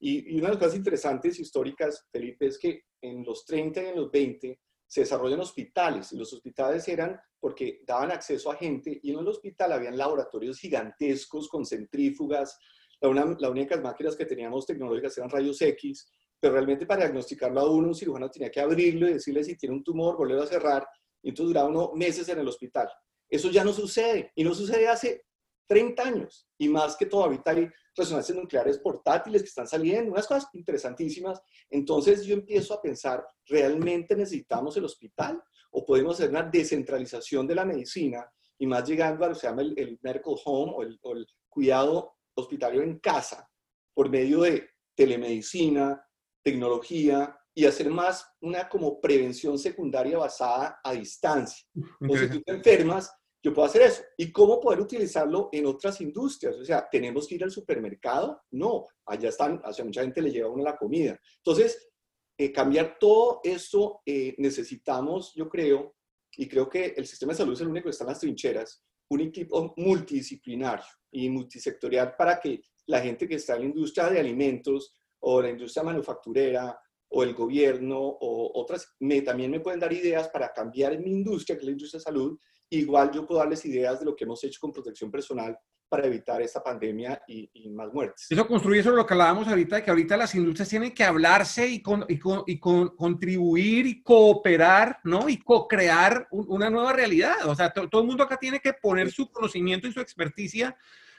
[0.00, 3.84] Y, y una de las cosas interesantes históricas, Felipe, es que en los 30 y
[3.84, 8.98] en los 20 se desarrollan hospitales, y los hospitales eran porque daban acceso a gente,
[9.02, 12.58] y en el hospital habían laboratorios gigantescos con centrífugas,
[12.98, 17.60] la, una, las únicas máquinas que teníamos tecnológicas eran rayos X, pero realmente para diagnosticarlo
[17.60, 20.46] a uno, un cirujano tenía que abrirlo y decirle si tiene un tumor, volverlo a
[20.46, 20.88] cerrar,
[21.22, 22.88] y entonces duraba uno meses en el hospital.
[23.28, 25.26] Eso ya no sucede, y no sucede hace
[25.66, 30.26] 30 años, y más que todo ahorita hay resonancias nucleares portátiles que están saliendo, unas
[30.26, 31.42] cosas interesantísimas.
[31.68, 35.42] Entonces yo empiezo a pensar, ¿realmente necesitamos el hospital?
[35.70, 39.48] ¿O podemos hacer una descentralización de la medicina y más llegando a lo que se
[39.48, 43.48] llama el, medical home o el, o el cuidado hospitalario en casa
[43.92, 46.02] por medio de telemedicina,
[46.42, 51.66] tecnología y hacer más una como prevención secundaria basada a distancia.
[52.00, 54.04] Entonces, si tú te enfermas, yo puedo hacer eso.
[54.16, 56.54] ¿Y cómo poder utilizarlo en otras industrias?
[56.54, 58.42] O sea, ¿tenemos que ir al supermercado?
[58.52, 61.18] No, allá están, o sea, mucha gente le lleva a uno la comida.
[61.38, 61.90] Entonces,
[62.38, 65.96] eh, cambiar todo esto eh, necesitamos, yo creo,
[66.36, 68.84] y creo que el sistema de salud es el único que está en las trincheras,
[69.10, 74.20] un equipo multidisciplinario y multisectorial para que la gente que está en la industria de
[74.20, 76.78] alimentos o la industria manufacturera
[77.10, 81.56] o el gobierno o otras me, también me pueden dar ideas para cambiar mi industria,
[81.56, 82.38] que es la industria de salud.
[82.70, 86.42] Igual yo puedo darles ideas de lo que hemos hecho con protección personal para evitar
[86.42, 88.26] esta pandemia y, más muertes.
[88.28, 91.66] Eso construye sobre lo que hablábamos ahorita, de que ahorita las industrias tienen que hablarse
[91.66, 95.28] y, con, y, con, y con, contribuir y cooperar, ¿no?
[95.28, 97.36] Y co-crear una nueva realidad.
[97.46, 100.76] O sea, todo el mundo acá tiene que poner su conocimiento y su experticia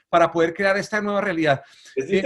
[0.09, 1.61] para poder crear esta nueva realidad.
[1.95, 2.21] Es eh,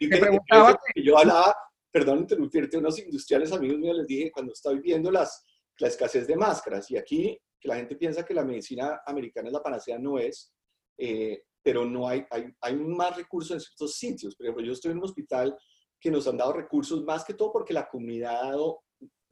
[0.00, 0.78] te preguntaba...
[0.94, 1.54] Que yo hablaba,
[1.96, 5.42] perdón interrumpirte, unos industriales amigos míos les dije, cuando estoy viendo las,
[5.78, 9.54] la escasez de máscaras, y aquí que la gente piensa que la medicina americana es
[9.54, 10.52] la panacea, no es.
[10.98, 14.36] Eh, pero no hay, hay, hay más recursos en ciertos sitios.
[14.36, 15.56] Por ejemplo, yo estoy en un hospital
[15.98, 18.80] que nos han dado recursos más que todo porque la comunidad ha dado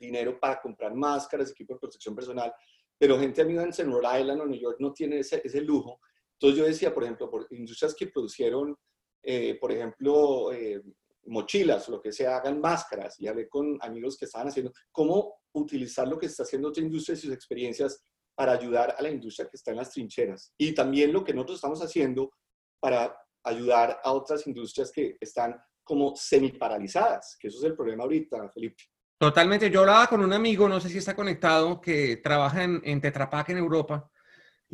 [0.00, 2.50] dinero para comprar máscaras, equipo de protección personal,
[2.98, 6.00] pero gente amiga en Rhode Island o New York no tiene ese, ese lujo.
[6.32, 8.74] Entonces yo decía, por ejemplo, por industrias que producieron,
[9.22, 10.80] eh, por ejemplo, eh,
[11.26, 16.08] mochilas lo que sea, hagan máscaras, y hablé con amigos que estaban haciendo, cómo utilizar
[16.08, 18.02] lo que está haciendo otra industria y sus experiencias
[18.34, 20.52] para ayudar a la industria que está en las trincheras.
[20.58, 22.32] Y también lo que nosotros estamos haciendo
[22.80, 28.48] para ayudar a otras industrias que están como semi-paralizadas, que eso es el problema ahorita,
[28.48, 28.82] Felipe.
[29.18, 29.70] Totalmente.
[29.70, 33.30] Yo hablaba con un amigo, no sé si está conectado, que trabaja en, en Tetra
[33.30, 34.10] Pak en Europa.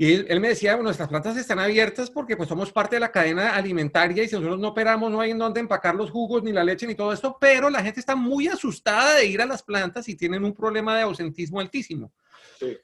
[0.00, 3.12] Y él, me decía, bueno, nuestras plantas están abiertas porque pues somos parte de la
[3.12, 6.52] cadena alimentaria y si nosotros no operamos no hay en dónde empacar los jugos, ni
[6.52, 9.62] la leche, ni todo esto, pero la gente está muy asustada de ir a las
[9.62, 12.14] plantas y tienen un problema de ausentismo altísimo.
[12.58, 12.78] Sí.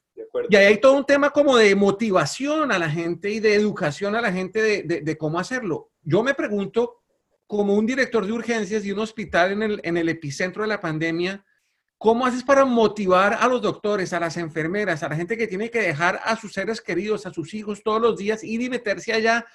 [0.50, 4.14] Y ahí hay todo un tema como de motivación a la gente y de educación
[4.14, 5.92] a la gente de, cómo hacerlo.
[6.02, 7.00] Yo me pregunto,
[7.46, 10.82] como un director de urgencias de un hospital en el, en el epicentro de la
[10.82, 11.45] pandemia,
[11.98, 15.70] ¿cómo haces para motivar a los doctores, a las enfermeras, a la gente que tiene
[15.70, 19.12] que dejar a sus seres queridos, a sus hijos todos los días, ir y meterse
[19.12, 19.46] allá?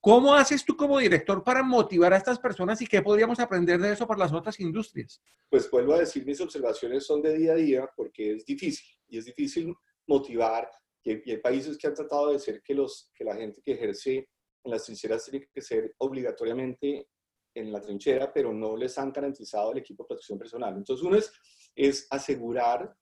[0.00, 3.92] ¿Cómo haces tú como director para motivar a estas personas y qué podríamos aprender de
[3.92, 5.20] eso para las otras industrias?
[5.50, 9.18] Pues vuelvo a decir, mis observaciones son de día a día porque es difícil y
[9.18, 9.74] es difícil
[10.06, 10.70] motivar.
[11.02, 14.28] Y hay, países que han tratado de decir que, los, que la gente que ejerce
[14.64, 17.08] en las trincheras tiene que ser obligatoriamente
[17.54, 20.76] en la trinchera, pero no les han garantizado el equipo de protección personal.
[20.76, 21.32] Entonces, uno es,
[21.76, 22.96] es asegurar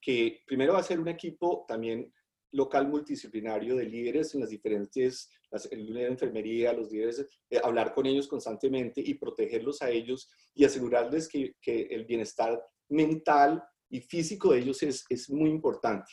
[0.00, 2.12] que primero va a ser un equipo también
[2.52, 7.60] local multidisciplinario de líderes en las diferentes, las, el líder de enfermería, los líderes, eh,
[7.62, 13.62] hablar con ellos constantemente y protegerlos a ellos y asegurarles que, que el bienestar mental
[13.88, 16.10] y físico de ellos es, es muy importante.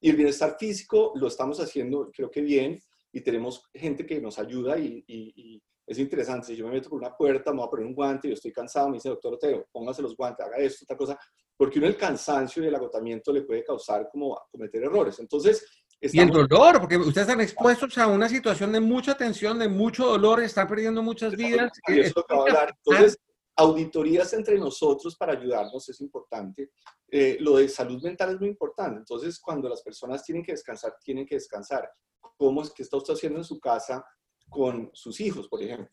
[0.00, 2.80] Y el bienestar físico lo estamos haciendo, creo que bien,
[3.12, 6.46] y tenemos gente que nos ayuda y, es interesante.
[6.46, 8.34] Si yo me meto por una puerta, me voy a poner un guante y yo
[8.34, 11.18] estoy cansado, me dice, doctor Otero, póngase los guantes, haga esto, otra cosa,
[11.56, 15.18] porque uno el cansancio y el agotamiento le puede causar como cometer errores.
[15.18, 15.66] Entonces,
[16.00, 20.06] Y el dolor, porque ustedes están expuestos a una situación de mucha tensión, de mucho
[20.06, 21.72] dolor, están perdiendo muchas vidas.
[21.88, 23.18] Entonces,
[23.56, 26.70] auditorías entre nosotros para ayudarnos es importante.
[27.10, 28.98] Eh, lo de salud mental es muy importante.
[28.98, 31.90] Entonces, cuando las personas tienen que descansar, tienen que descansar.
[32.38, 34.04] ¿Cómo es que está usted haciendo en su casa
[34.50, 35.88] con sus hijos, por ejemplo?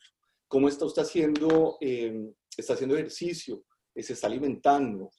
[0.48, 3.64] ¿Cómo está usted haciendo, eh, está haciendo ejercicio?
[3.96, 5.12] Eh, ¿Se está alimentando?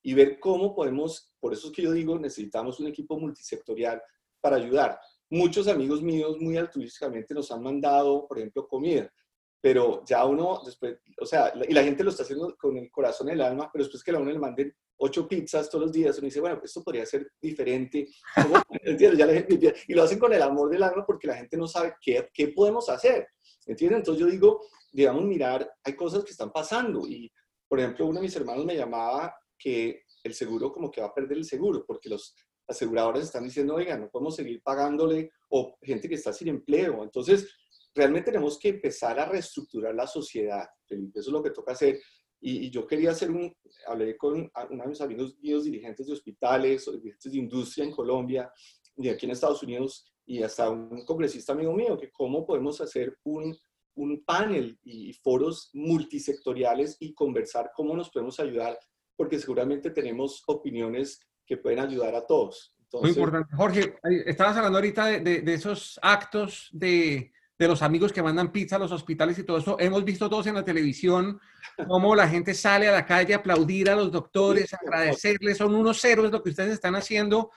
[0.00, 4.00] y ver cómo podemos, por eso es que yo digo, necesitamos un equipo multisectorial
[4.40, 4.98] para ayudar.
[5.28, 9.12] Muchos amigos míos muy altruísticamente nos han mandado, por ejemplo, comida
[9.60, 13.28] pero ya uno después, o sea, y la gente lo está haciendo con el corazón
[13.28, 16.16] y el alma, pero después que a uno le manden ocho pizzas todos los días,
[16.18, 18.08] uno dice, bueno, esto podría ser diferente.
[18.98, 21.66] Ya la gente, y lo hacen con el amor del alma porque la gente no
[21.66, 23.28] sabe qué, qué podemos hacer.
[23.66, 23.98] ¿Entienden?
[23.98, 24.60] Entonces yo digo,
[24.92, 27.06] digamos, mirar, hay cosas que están pasando.
[27.06, 27.30] Y,
[27.68, 31.14] por ejemplo, uno de mis hermanos me llamaba que el seguro como que va a
[31.14, 32.34] perder el seguro, porque los
[32.66, 37.02] aseguradores están diciendo, oiga, no podemos seguir pagándole, o gente que está sin empleo.
[37.02, 37.48] Entonces,
[37.98, 42.00] realmente tenemos que empezar a reestructurar la sociedad, Felipe, eso es lo que toca hacer.
[42.40, 43.52] Y, yo quería hacer un,
[43.88, 47.90] hablé con uno de mis amigos míos, dirigentes de hospitales, o dirigentes de industria en
[47.90, 48.52] Colombia,
[48.96, 53.18] y aquí en Estados Unidos, y hasta un congresista amigo mío, que cómo podemos hacer
[53.24, 53.56] un,
[53.94, 58.78] un panel y foros multisectoriales y conversar cómo nos podemos ayudar,
[59.16, 62.72] porque seguramente tenemos opiniones que pueden ayudar a todos.
[62.92, 63.54] Muy importante.
[63.56, 68.76] Jorge, estabas hablando ahorita de, de, esos actos de, de, los amigos que mandan pizza
[68.76, 69.76] a los hospitales y todo eso.
[69.78, 71.40] Hemos visto todos en la televisión
[71.86, 75.58] cómo la gente sale a la calle a aplaudir a los doctores, agradecerles.
[75.58, 77.50] Son unos héroes lo que ustedes están haciendo.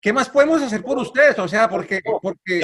[0.00, 1.38] ¿Qué más podemos hacer por ustedes?
[1.38, 2.00] O sea, porque...
[2.22, 2.60] porque...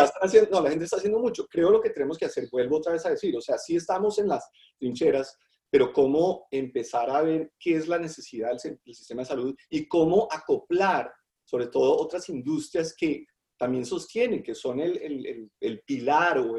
[0.50, 1.46] no, la gente está haciendo mucho.
[1.46, 4.18] Creo lo que tenemos que hacer, vuelvo otra vez a decir, o sea, sí estamos
[4.18, 5.38] en las trincheras,
[5.70, 10.28] pero cómo empezar a ver qué es la necesidad del, sistema de salud y cómo
[10.30, 11.12] acoplar,
[11.44, 16.56] sobre todo, otras industrias que también sostienen, que son el, el, el pilar o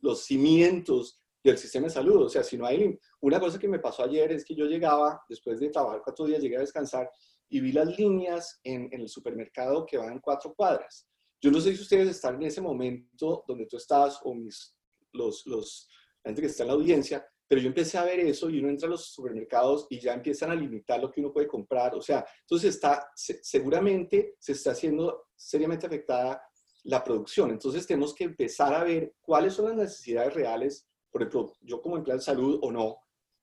[0.00, 2.24] los cimientos del sistema de salud.
[2.24, 2.98] O sea, si no hay...
[3.20, 6.42] Una cosa que me pasó ayer es que yo llegaba, después de trabajar cuatro días,
[6.42, 7.10] llegué a descansar
[7.48, 11.06] y vi las líneas en, el supermercado que van cuatro cuadras.
[11.40, 14.76] Yo no sé si ustedes están en ese momento donde tú estás o mis,
[15.12, 15.88] los, los,
[16.24, 18.68] la gente que está en la audiencia, pero yo empecé a ver eso y uno
[18.68, 21.94] entra a los supermercados y ya empiezan a limitar lo que uno puede comprar.
[21.94, 26.42] O sea, entonces está, seguramente se está haciendo seriamente afectada
[26.84, 27.50] la producción.
[27.50, 31.96] Entonces tenemos que empezar a ver cuáles son las necesidades reales, por ejemplo, yo como
[31.96, 32.98] empleado de salud o no,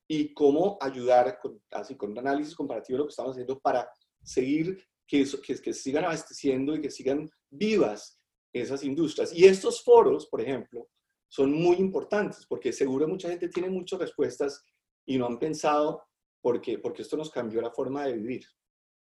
[0.07, 3.89] y cómo ayudar, con, así con un análisis comparativo de lo que estamos haciendo para
[4.21, 8.19] seguir que, que, que sigan abasteciendo y que sigan vivas
[8.53, 9.33] esas industrias.
[9.33, 10.87] Y estos foros, por ejemplo,
[11.35, 14.63] son muy importantes porque seguro mucha gente tiene muchas respuestas
[15.05, 16.03] y no han pensado
[16.41, 18.45] porque, porque esto nos cambió la forma de vivir.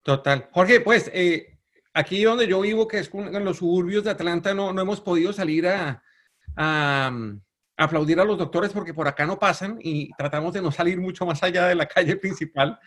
[0.01, 0.49] Total.
[0.53, 1.59] Jorge, pues eh,
[1.93, 5.33] aquí donde yo vivo, que es en los suburbios de Atlanta, no, no hemos podido
[5.33, 6.01] salir a,
[6.55, 7.11] a,
[7.75, 11.25] aplaudir a los doctores porque por acá no pasan y tratamos de no salir mucho
[11.25, 12.79] más allá de la calle principal.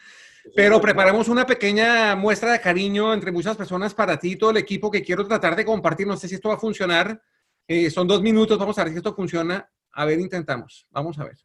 [0.56, 4.56] Pero preparamos una pequeña muestra de cariño entre muchas personas para ti y todo el
[4.56, 6.06] equipo que quiero tratar de compartir.
[6.06, 7.20] No sé si esto va a funcionar.
[7.66, 9.70] Eh, son dos minutos, vamos a ver si esto funciona.
[9.92, 10.86] A ver, intentamos.
[10.90, 11.38] Vamos a ver.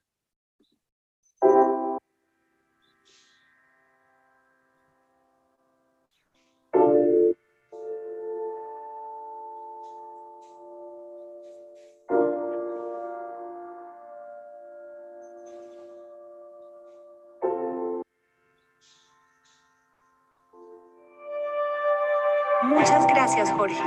[23.30, 23.84] Gracias, Jorge.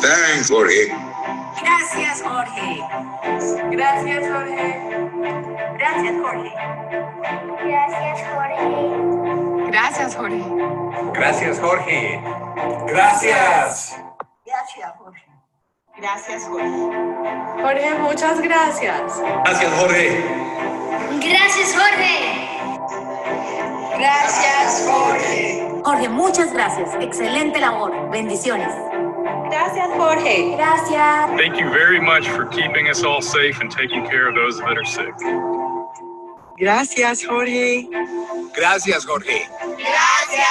[0.00, 1.11] Thanks, Jorge.
[1.60, 2.82] Gracias, Jorge.
[3.70, 4.90] Gracias, Jorge.
[5.78, 6.52] Gracias, Jorge.
[9.70, 10.44] Gracias, Jorge.
[11.14, 12.20] Gracias, Jorge.
[12.86, 13.96] Gracias.
[14.44, 15.22] Gracias, Jorge.
[15.96, 17.62] Gracias, Jorge.
[17.62, 19.22] Jorge, muchas gracias.
[19.44, 20.24] Gracias, Jorge.
[21.20, 22.52] Gracias, Jorge.
[23.98, 25.68] Gracias, Jorge.
[25.84, 26.94] Jorge, muchas gracias.
[27.00, 28.10] Excelente labor.
[28.10, 28.91] Bendiciones.
[29.52, 30.56] Gracias, Jorge.
[30.56, 31.30] Gracias.
[31.36, 34.78] Thank you very much for keeping us all safe and taking care of those that
[34.78, 35.14] are sick.
[36.56, 37.86] Gracias, Jorge.
[38.56, 39.46] Gracias, Jorge.
[39.76, 40.48] Gracias.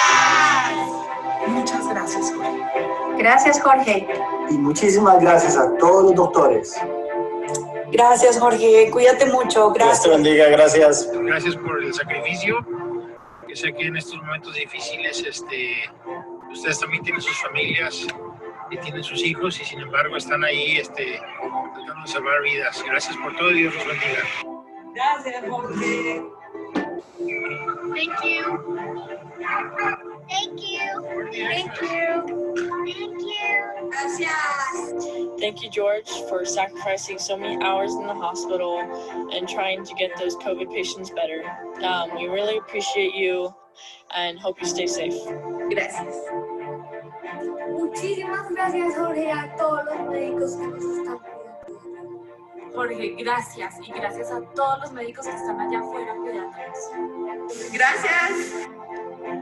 [1.47, 3.17] Muchas gracias, Jorge.
[3.17, 4.07] Gracias, Jorge.
[4.51, 6.79] Y muchísimas gracias a todos los doctores.
[7.91, 8.91] Gracias, Jorge.
[8.91, 9.71] Cuídate mucho.
[9.71, 10.03] Gracias.
[10.03, 10.49] Dios te bendiga.
[10.49, 11.09] Gracias.
[11.11, 12.63] Gracias por el sacrificio
[13.55, 15.89] sé que en estos momentos difíciles este,
[16.51, 18.07] ustedes también tienen sus familias
[18.71, 22.83] y tienen sus hijos y sin embargo están ahí este, tratando de salvar vidas.
[22.87, 24.23] Gracias por todo Dios los bendiga.
[24.95, 26.23] Gracias, Jorge.
[27.93, 28.43] Thank you.
[30.29, 30.89] Thank you.
[31.31, 32.23] Thank you.
[32.85, 33.89] Thank you.
[33.89, 35.39] Gracias.
[35.39, 38.79] Thank you, George, for sacrificing so many hours in the hospital
[39.33, 41.43] and trying to get those COVID patients better.
[41.83, 43.53] Um, we really appreciate you
[44.15, 45.15] and hope you stay safe.
[45.69, 46.60] Gracias.
[47.81, 51.19] Muchísimas gracias, Jorge, a todos los médicos que nos están
[52.73, 57.71] Jorge, gracias y gracias a todos los médicos que están allá afuera cuidándonos.
[57.73, 58.69] Gracias.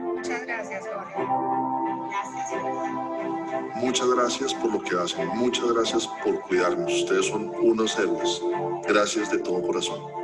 [0.04, 1.14] Muchas gracias, Jorge.
[2.10, 3.10] Gracias, Jorge.
[3.76, 5.28] Muchas gracias por lo que hacen.
[5.28, 6.92] Muchas gracias por cuidarnos.
[6.92, 8.42] Ustedes son unos héroes.
[8.88, 10.19] Gracias de todo corazón.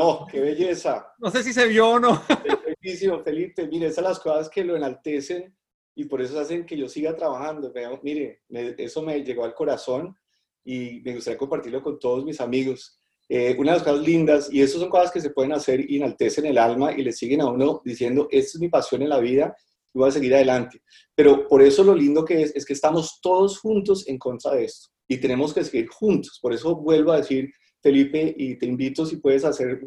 [0.00, 1.12] No, qué belleza.
[1.18, 2.22] No sé si se vio o no.
[2.82, 3.68] Bellísimo, Felipe.
[3.68, 5.54] Mire, esas son las cosas que lo enaltecen
[5.94, 7.70] y por eso hacen que yo siga trabajando.
[8.02, 8.40] Mire,
[8.78, 10.16] eso me llegó al corazón
[10.64, 12.98] y me gustaría compartirlo con todos mis amigos.
[13.28, 15.98] Eh, una de las cosas lindas, y eso son cosas que se pueden hacer y
[15.98, 19.20] enaltecen el alma y le siguen a uno diciendo, esta es mi pasión en la
[19.20, 19.54] vida
[19.92, 20.80] y voy a seguir adelante.
[21.14, 24.64] Pero por eso lo lindo que es, es que estamos todos juntos en contra de
[24.64, 26.38] esto y tenemos que seguir juntos.
[26.40, 27.52] Por eso vuelvo a decir,
[27.82, 29.80] Felipe, y te invito si puedes hacer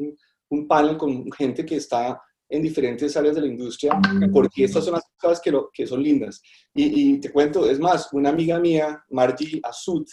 [0.50, 4.00] un, panel con gente que está en diferentes áreas de la industria,
[4.32, 6.42] porque estas son las cosas que, lo, que son lindas.
[6.76, 10.06] Y, te cuento, es más, una amiga mía, Margie Asud,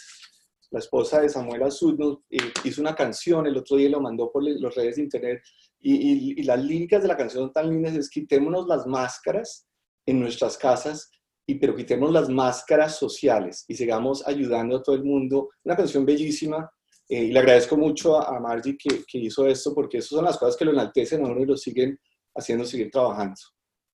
[0.71, 4.31] la esposa de Samuel Asud, nos, eh, hizo una canción, el otro día lo mandó
[4.31, 5.43] por las redes de internet,
[5.79, 9.67] y, las líricas de la canción son tan lindas, es quitémonos las máscaras
[10.05, 11.11] en nuestras casas,
[11.47, 15.49] y pero quitemos las máscaras sociales y sigamos ayudando a todo el mundo.
[15.63, 16.71] Una canción bellísima,
[17.11, 20.37] eh, y le agradezco mucho a, Margie que, que, hizo esto, porque esas son las
[20.37, 21.99] cosas que lo enaltecen a uno y lo siguen
[22.33, 23.35] haciendo seguir trabajando.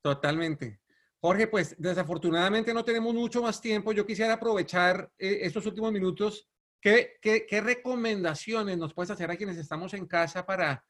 [0.03, 0.81] Totalmente.
[1.21, 3.93] Jorge, pues desafortunadamente no tenemos mucho más tiempo.
[3.93, 6.49] Yo quisiera aprovechar eh, estos últimos minutos.
[6.81, 10.85] ¿Qué, ¿Qué, qué, recomendaciones nos puedes hacer a quienes estamos en casa para,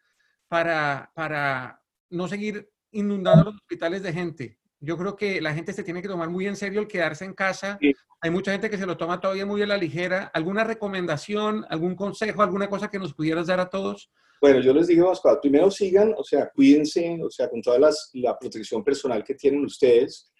[0.48, 4.58] para, para no seguir inundando los hospitales de gente?
[4.84, 7.32] Yo creo que la gente se tiene que tomar muy en serio el quedarse en
[7.32, 7.78] casa.
[7.80, 7.92] Sí.
[8.20, 10.30] Hay mucha gente que se lo toma todavía muy a la ligera.
[10.34, 14.10] ¿Alguna recomendación, algún consejo, alguna cosa que nos pudieras dar a todos?
[14.40, 15.38] Bueno, yo les digo, cosas.
[15.40, 19.64] primero sigan, o sea, cuídense, o sea, con toda las, la protección personal que tienen
[19.64, 20.30] ustedes.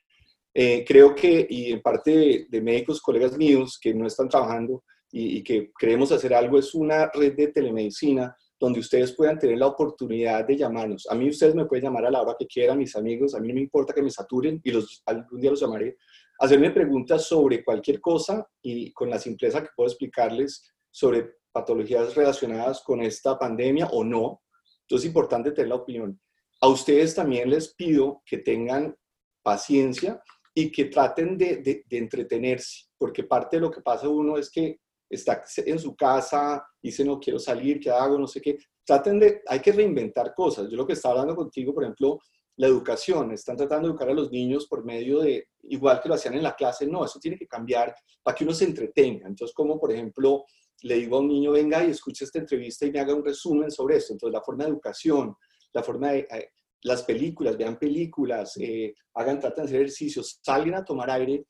[0.52, 4.84] Eh, creo que, y en parte de, de, médicos, colegas míos que no están trabajando
[5.10, 9.58] y, y, que queremos hacer algo, es una red de telemedicina donde ustedes puedan tener
[9.58, 11.06] la oportunidad de llamarnos.
[11.10, 13.48] A mí ustedes me pueden llamar a la hora que quieran, mis amigos, a mí
[13.48, 15.96] no me importa que me saturen y los, algún día los llamaré,
[16.38, 22.82] hacerme preguntas sobre cualquier cosa y con la simpleza que puedo explicarles sobre patologías relacionadas
[22.82, 24.42] con esta pandemia o no.
[24.82, 26.20] Entonces es importante tener la opinión.
[26.60, 28.96] A ustedes también les pido que tengan
[29.42, 30.22] paciencia
[30.54, 34.50] y que traten de, de, de, entretenerse, porque parte de lo que pasa uno es
[34.50, 34.78] que
[35.08, 38.18] está en su casa, dice no quiero salir, ¿qué hago?
[38.18, 38.58] No sé qué.
[38.84, 40.68] Traten de, hay que reinventar cosas.
[40.70, 42.18] Yo lo que estaba hablando contigo, por ejemplo,
[42.56, 46.14] la educación, están tratando de educar a los niños por medio de, igual que lo
[46.14, 49.26] hacían en la clase, no, eso tiene que cambiar para que uno se entretenga.
[49.26, 50.44] Entonces, como por ejemplo,
[50.82, 53.70] le digo a un niño, venga y escuche esta entrevista y me haga un resumen
[53.70, 54.12] sobre esto.
[54.12, 55.34] Entonces, la forma de educación,
[55.72, 56.50] la forma de eh,
[56.82, 61.46] las películas, vean películas, eh, hagan, traten de hacer ejercicios, salgan a tomar aire,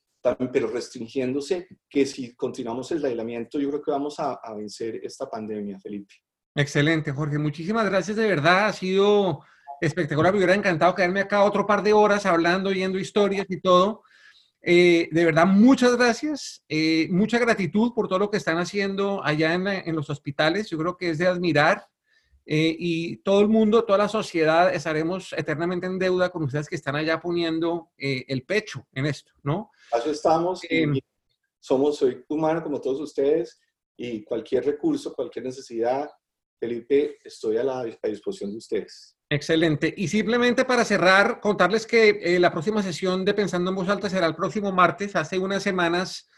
[0.53, 5.79] pero restringiéndose, que si continuamos el aislamiento, yo creo que vamos a, vencer esta pandemia,
[5.79, 6.14] Felipe.
[6.55, 7.39] Excelente, Jorge.
[7.39, 8.66] Muchísimas gracias, de verdad.
[8.66, 9.41] Ha sido
[9.81, 10.33] espectacular.
[10.33, 14.03] Me hubiera encantado quedarme acá otro par de horas hablando, oyendo historias y todo.
[14.62, 19.53] Eh, de verdad, muchas gracias, eh, mucha gratitud por todo lo que están haciendo allá
[19.53, 20.70] en, en los hospitales.
[20.70, 21.87] Yo creo que es de admirar
[22.47, 26.77] eh, y todo el mundo, toda la sociedad estaremos eternamente en deuda con ustedes que
[26.77, 29.71] están allá poniendo eh, el pecho en esto, ¿no?
[29.97, 30.61] Eso estamos.
[31.61, 33.61] somos, soy humano como todos ustedes
[33.97, 36.11] y cualquier recurso, cualquier necesidad,
[36.59, 39.17] Felipe, estoy a la a disposición de ustedes.
[39.31, 39.93] Excelente.
[39.97, 44.11] Y simplemente para cerrar, contarles que eh, la próxima sesión de Pensando en Voz Alta
[44.11, 45.17] será el próximo martes.
[45.17, 46.29] Hace unas semanas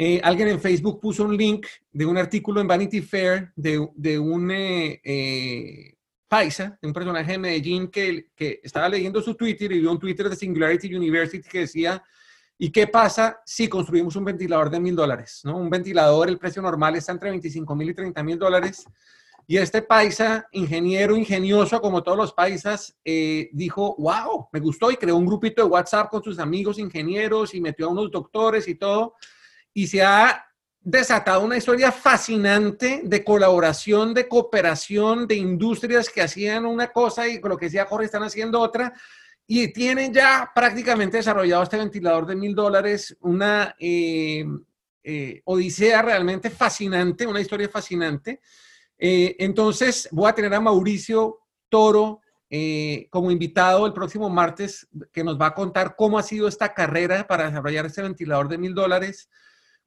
[0.00, 4.48] eh, alguien en Facebook puso un link de un artículo en Vanity Fair de, un
[4.52, 5.96] eh, eh,
[6.28, 10.30] paisa, un personaje de Medellín que, que estaba leyendo su Twitter y vio un Twitter
[10.30, 12.00] de Singularity University que decía,
[12.56, 15.40] ¿y qué pasa si construimos un ventilador de mil dólares?
[15.42, 15.56] ¿no?
[15.56, 18.84] Un ventilador, el precio normal está entre 25 mil y 30 mil dólares.
[19.48, 25.16] Y este paisa, ingeniero, ingenioso, como todos los paisas, dijo, wow, me gustó y creó
[25.16, 29.16] un grupito de WhatsApp con sus amigos ingenieros y metió a unos doctores y todo.
[29.78, 30.44] Y se ha
[30.80, 37.40] desatado una historia fascinante de colaboración, de cooperación, de industrias que hacían una cosa y
[37.40, 38.92] con lo que decía Jorge están haciendo otra.
[39.46, 44.44] Y tienen ya prácticamente desarrollado este ventilador de mil dólares, una eh,
[45.04, 48.40] eh, odisea realmente fascinante, una historia fascinante.
[48.98, 52.20] Eh, entonces, voy a tener a Mauricio Toro
[52.50, 56.74] eh, como invitado el próximo martes, que nos va a contar cómo ha sido esta
[56.74, 59.28] carrera para desarrollar este ventilador de mil dólares,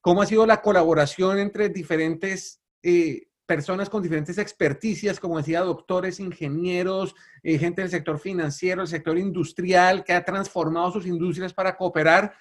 [0.02, 6.20] cómo ha sido la colaboración entre diferentes eh, personas con diferentes experticias, como decía, doctores,
[6.20, 11.76] ingenieros, eh, gente del sector financiero, el sector industrial, que ha transformado sus industrias para
[11.76, 12.34] cooperar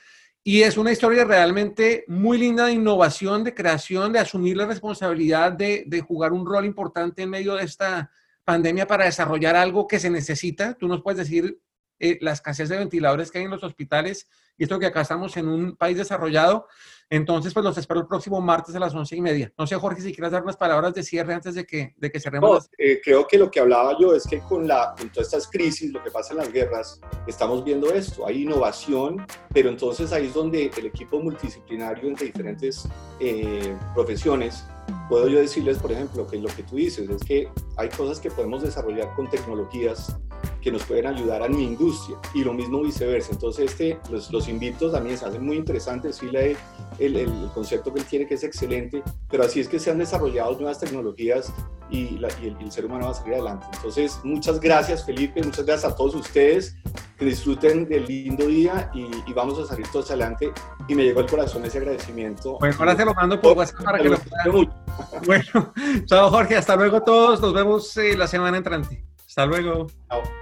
[0.43, 5.53] y es una historia realmente muy linda de innovación, de creación, de asumir la responsabilidad
[5.53, 8.11] de, de, jugar un rol importante en medio de esta
[8.45, 10.75] pandemia para desarrollar algo que se necesita.
[10.75, 11.61] Tú nos puedes decir
[12.01, 14.27] eh, la escasez de ventiladores que hay en los hospitales
[14.59, 16.67] y esto que acá estamos en un país desarrollado.
[17.13, 19.53] Entonces, pues los espero el próximo martes a las once y media.
[19.59, 22.21] No sé, Jorge, si quieres dar unas palabras de cierre antes de que, de que
[22.21, 22.49] cerremos.
[22.51, 25.27] No, las- eh, creo que lo que hablaba yo es que con, la, con todas
[25.29, 28.27] estas crisis, lo que pasa en las guerras, estamos viendo esto.
[28.27, 32.89] Hay innovación, pero entonces ahí es donde el equipo multidisciplinario entre diferentes
[33.19, 34.65] eh, profesiones,
[35.09, 38.31] puedo yo decirles, por ejemplo, que lo que tú dices es que hay cosas que
[38.31, 40.17] podemos desarrollar con tecnologías
[40.61, 43.33] que nos pueden ayudar a mi industria y lo mismo viceversa.
[43.33, 47.93] Entonces, este, los, los invito también, se hacen muy interesantes, sí, la- el, el, concepto
[47.93, 51.53] que él tiene que es excelente, pero así es que se han desarrollado nuevas tecnologías
[51.91, 53.67] y, la, y, el, el ser humano va a salir adelante.
[53.75, 56.77] Entonces, muchas gracias Felipe, muchas gracias a todos ustedes,
[57.19, 60.53] que disfruten del lindo día y, y vamos a salir todos adelante.
[60.89, 62.59] Y me llegó al corazón ese agradecimiento.
[62.59, 64.71] Bueno, ahora te lo mando por WhatsApp para que lo puedan.
[65.25, 65.73] Bueno,
[66.05, 69.03] chao Jorge, hasta luego todos, nos vemos eh, la semana entrante.
[69.27, 69.87] Hasta luego.
[70.09, 70.40] Chao.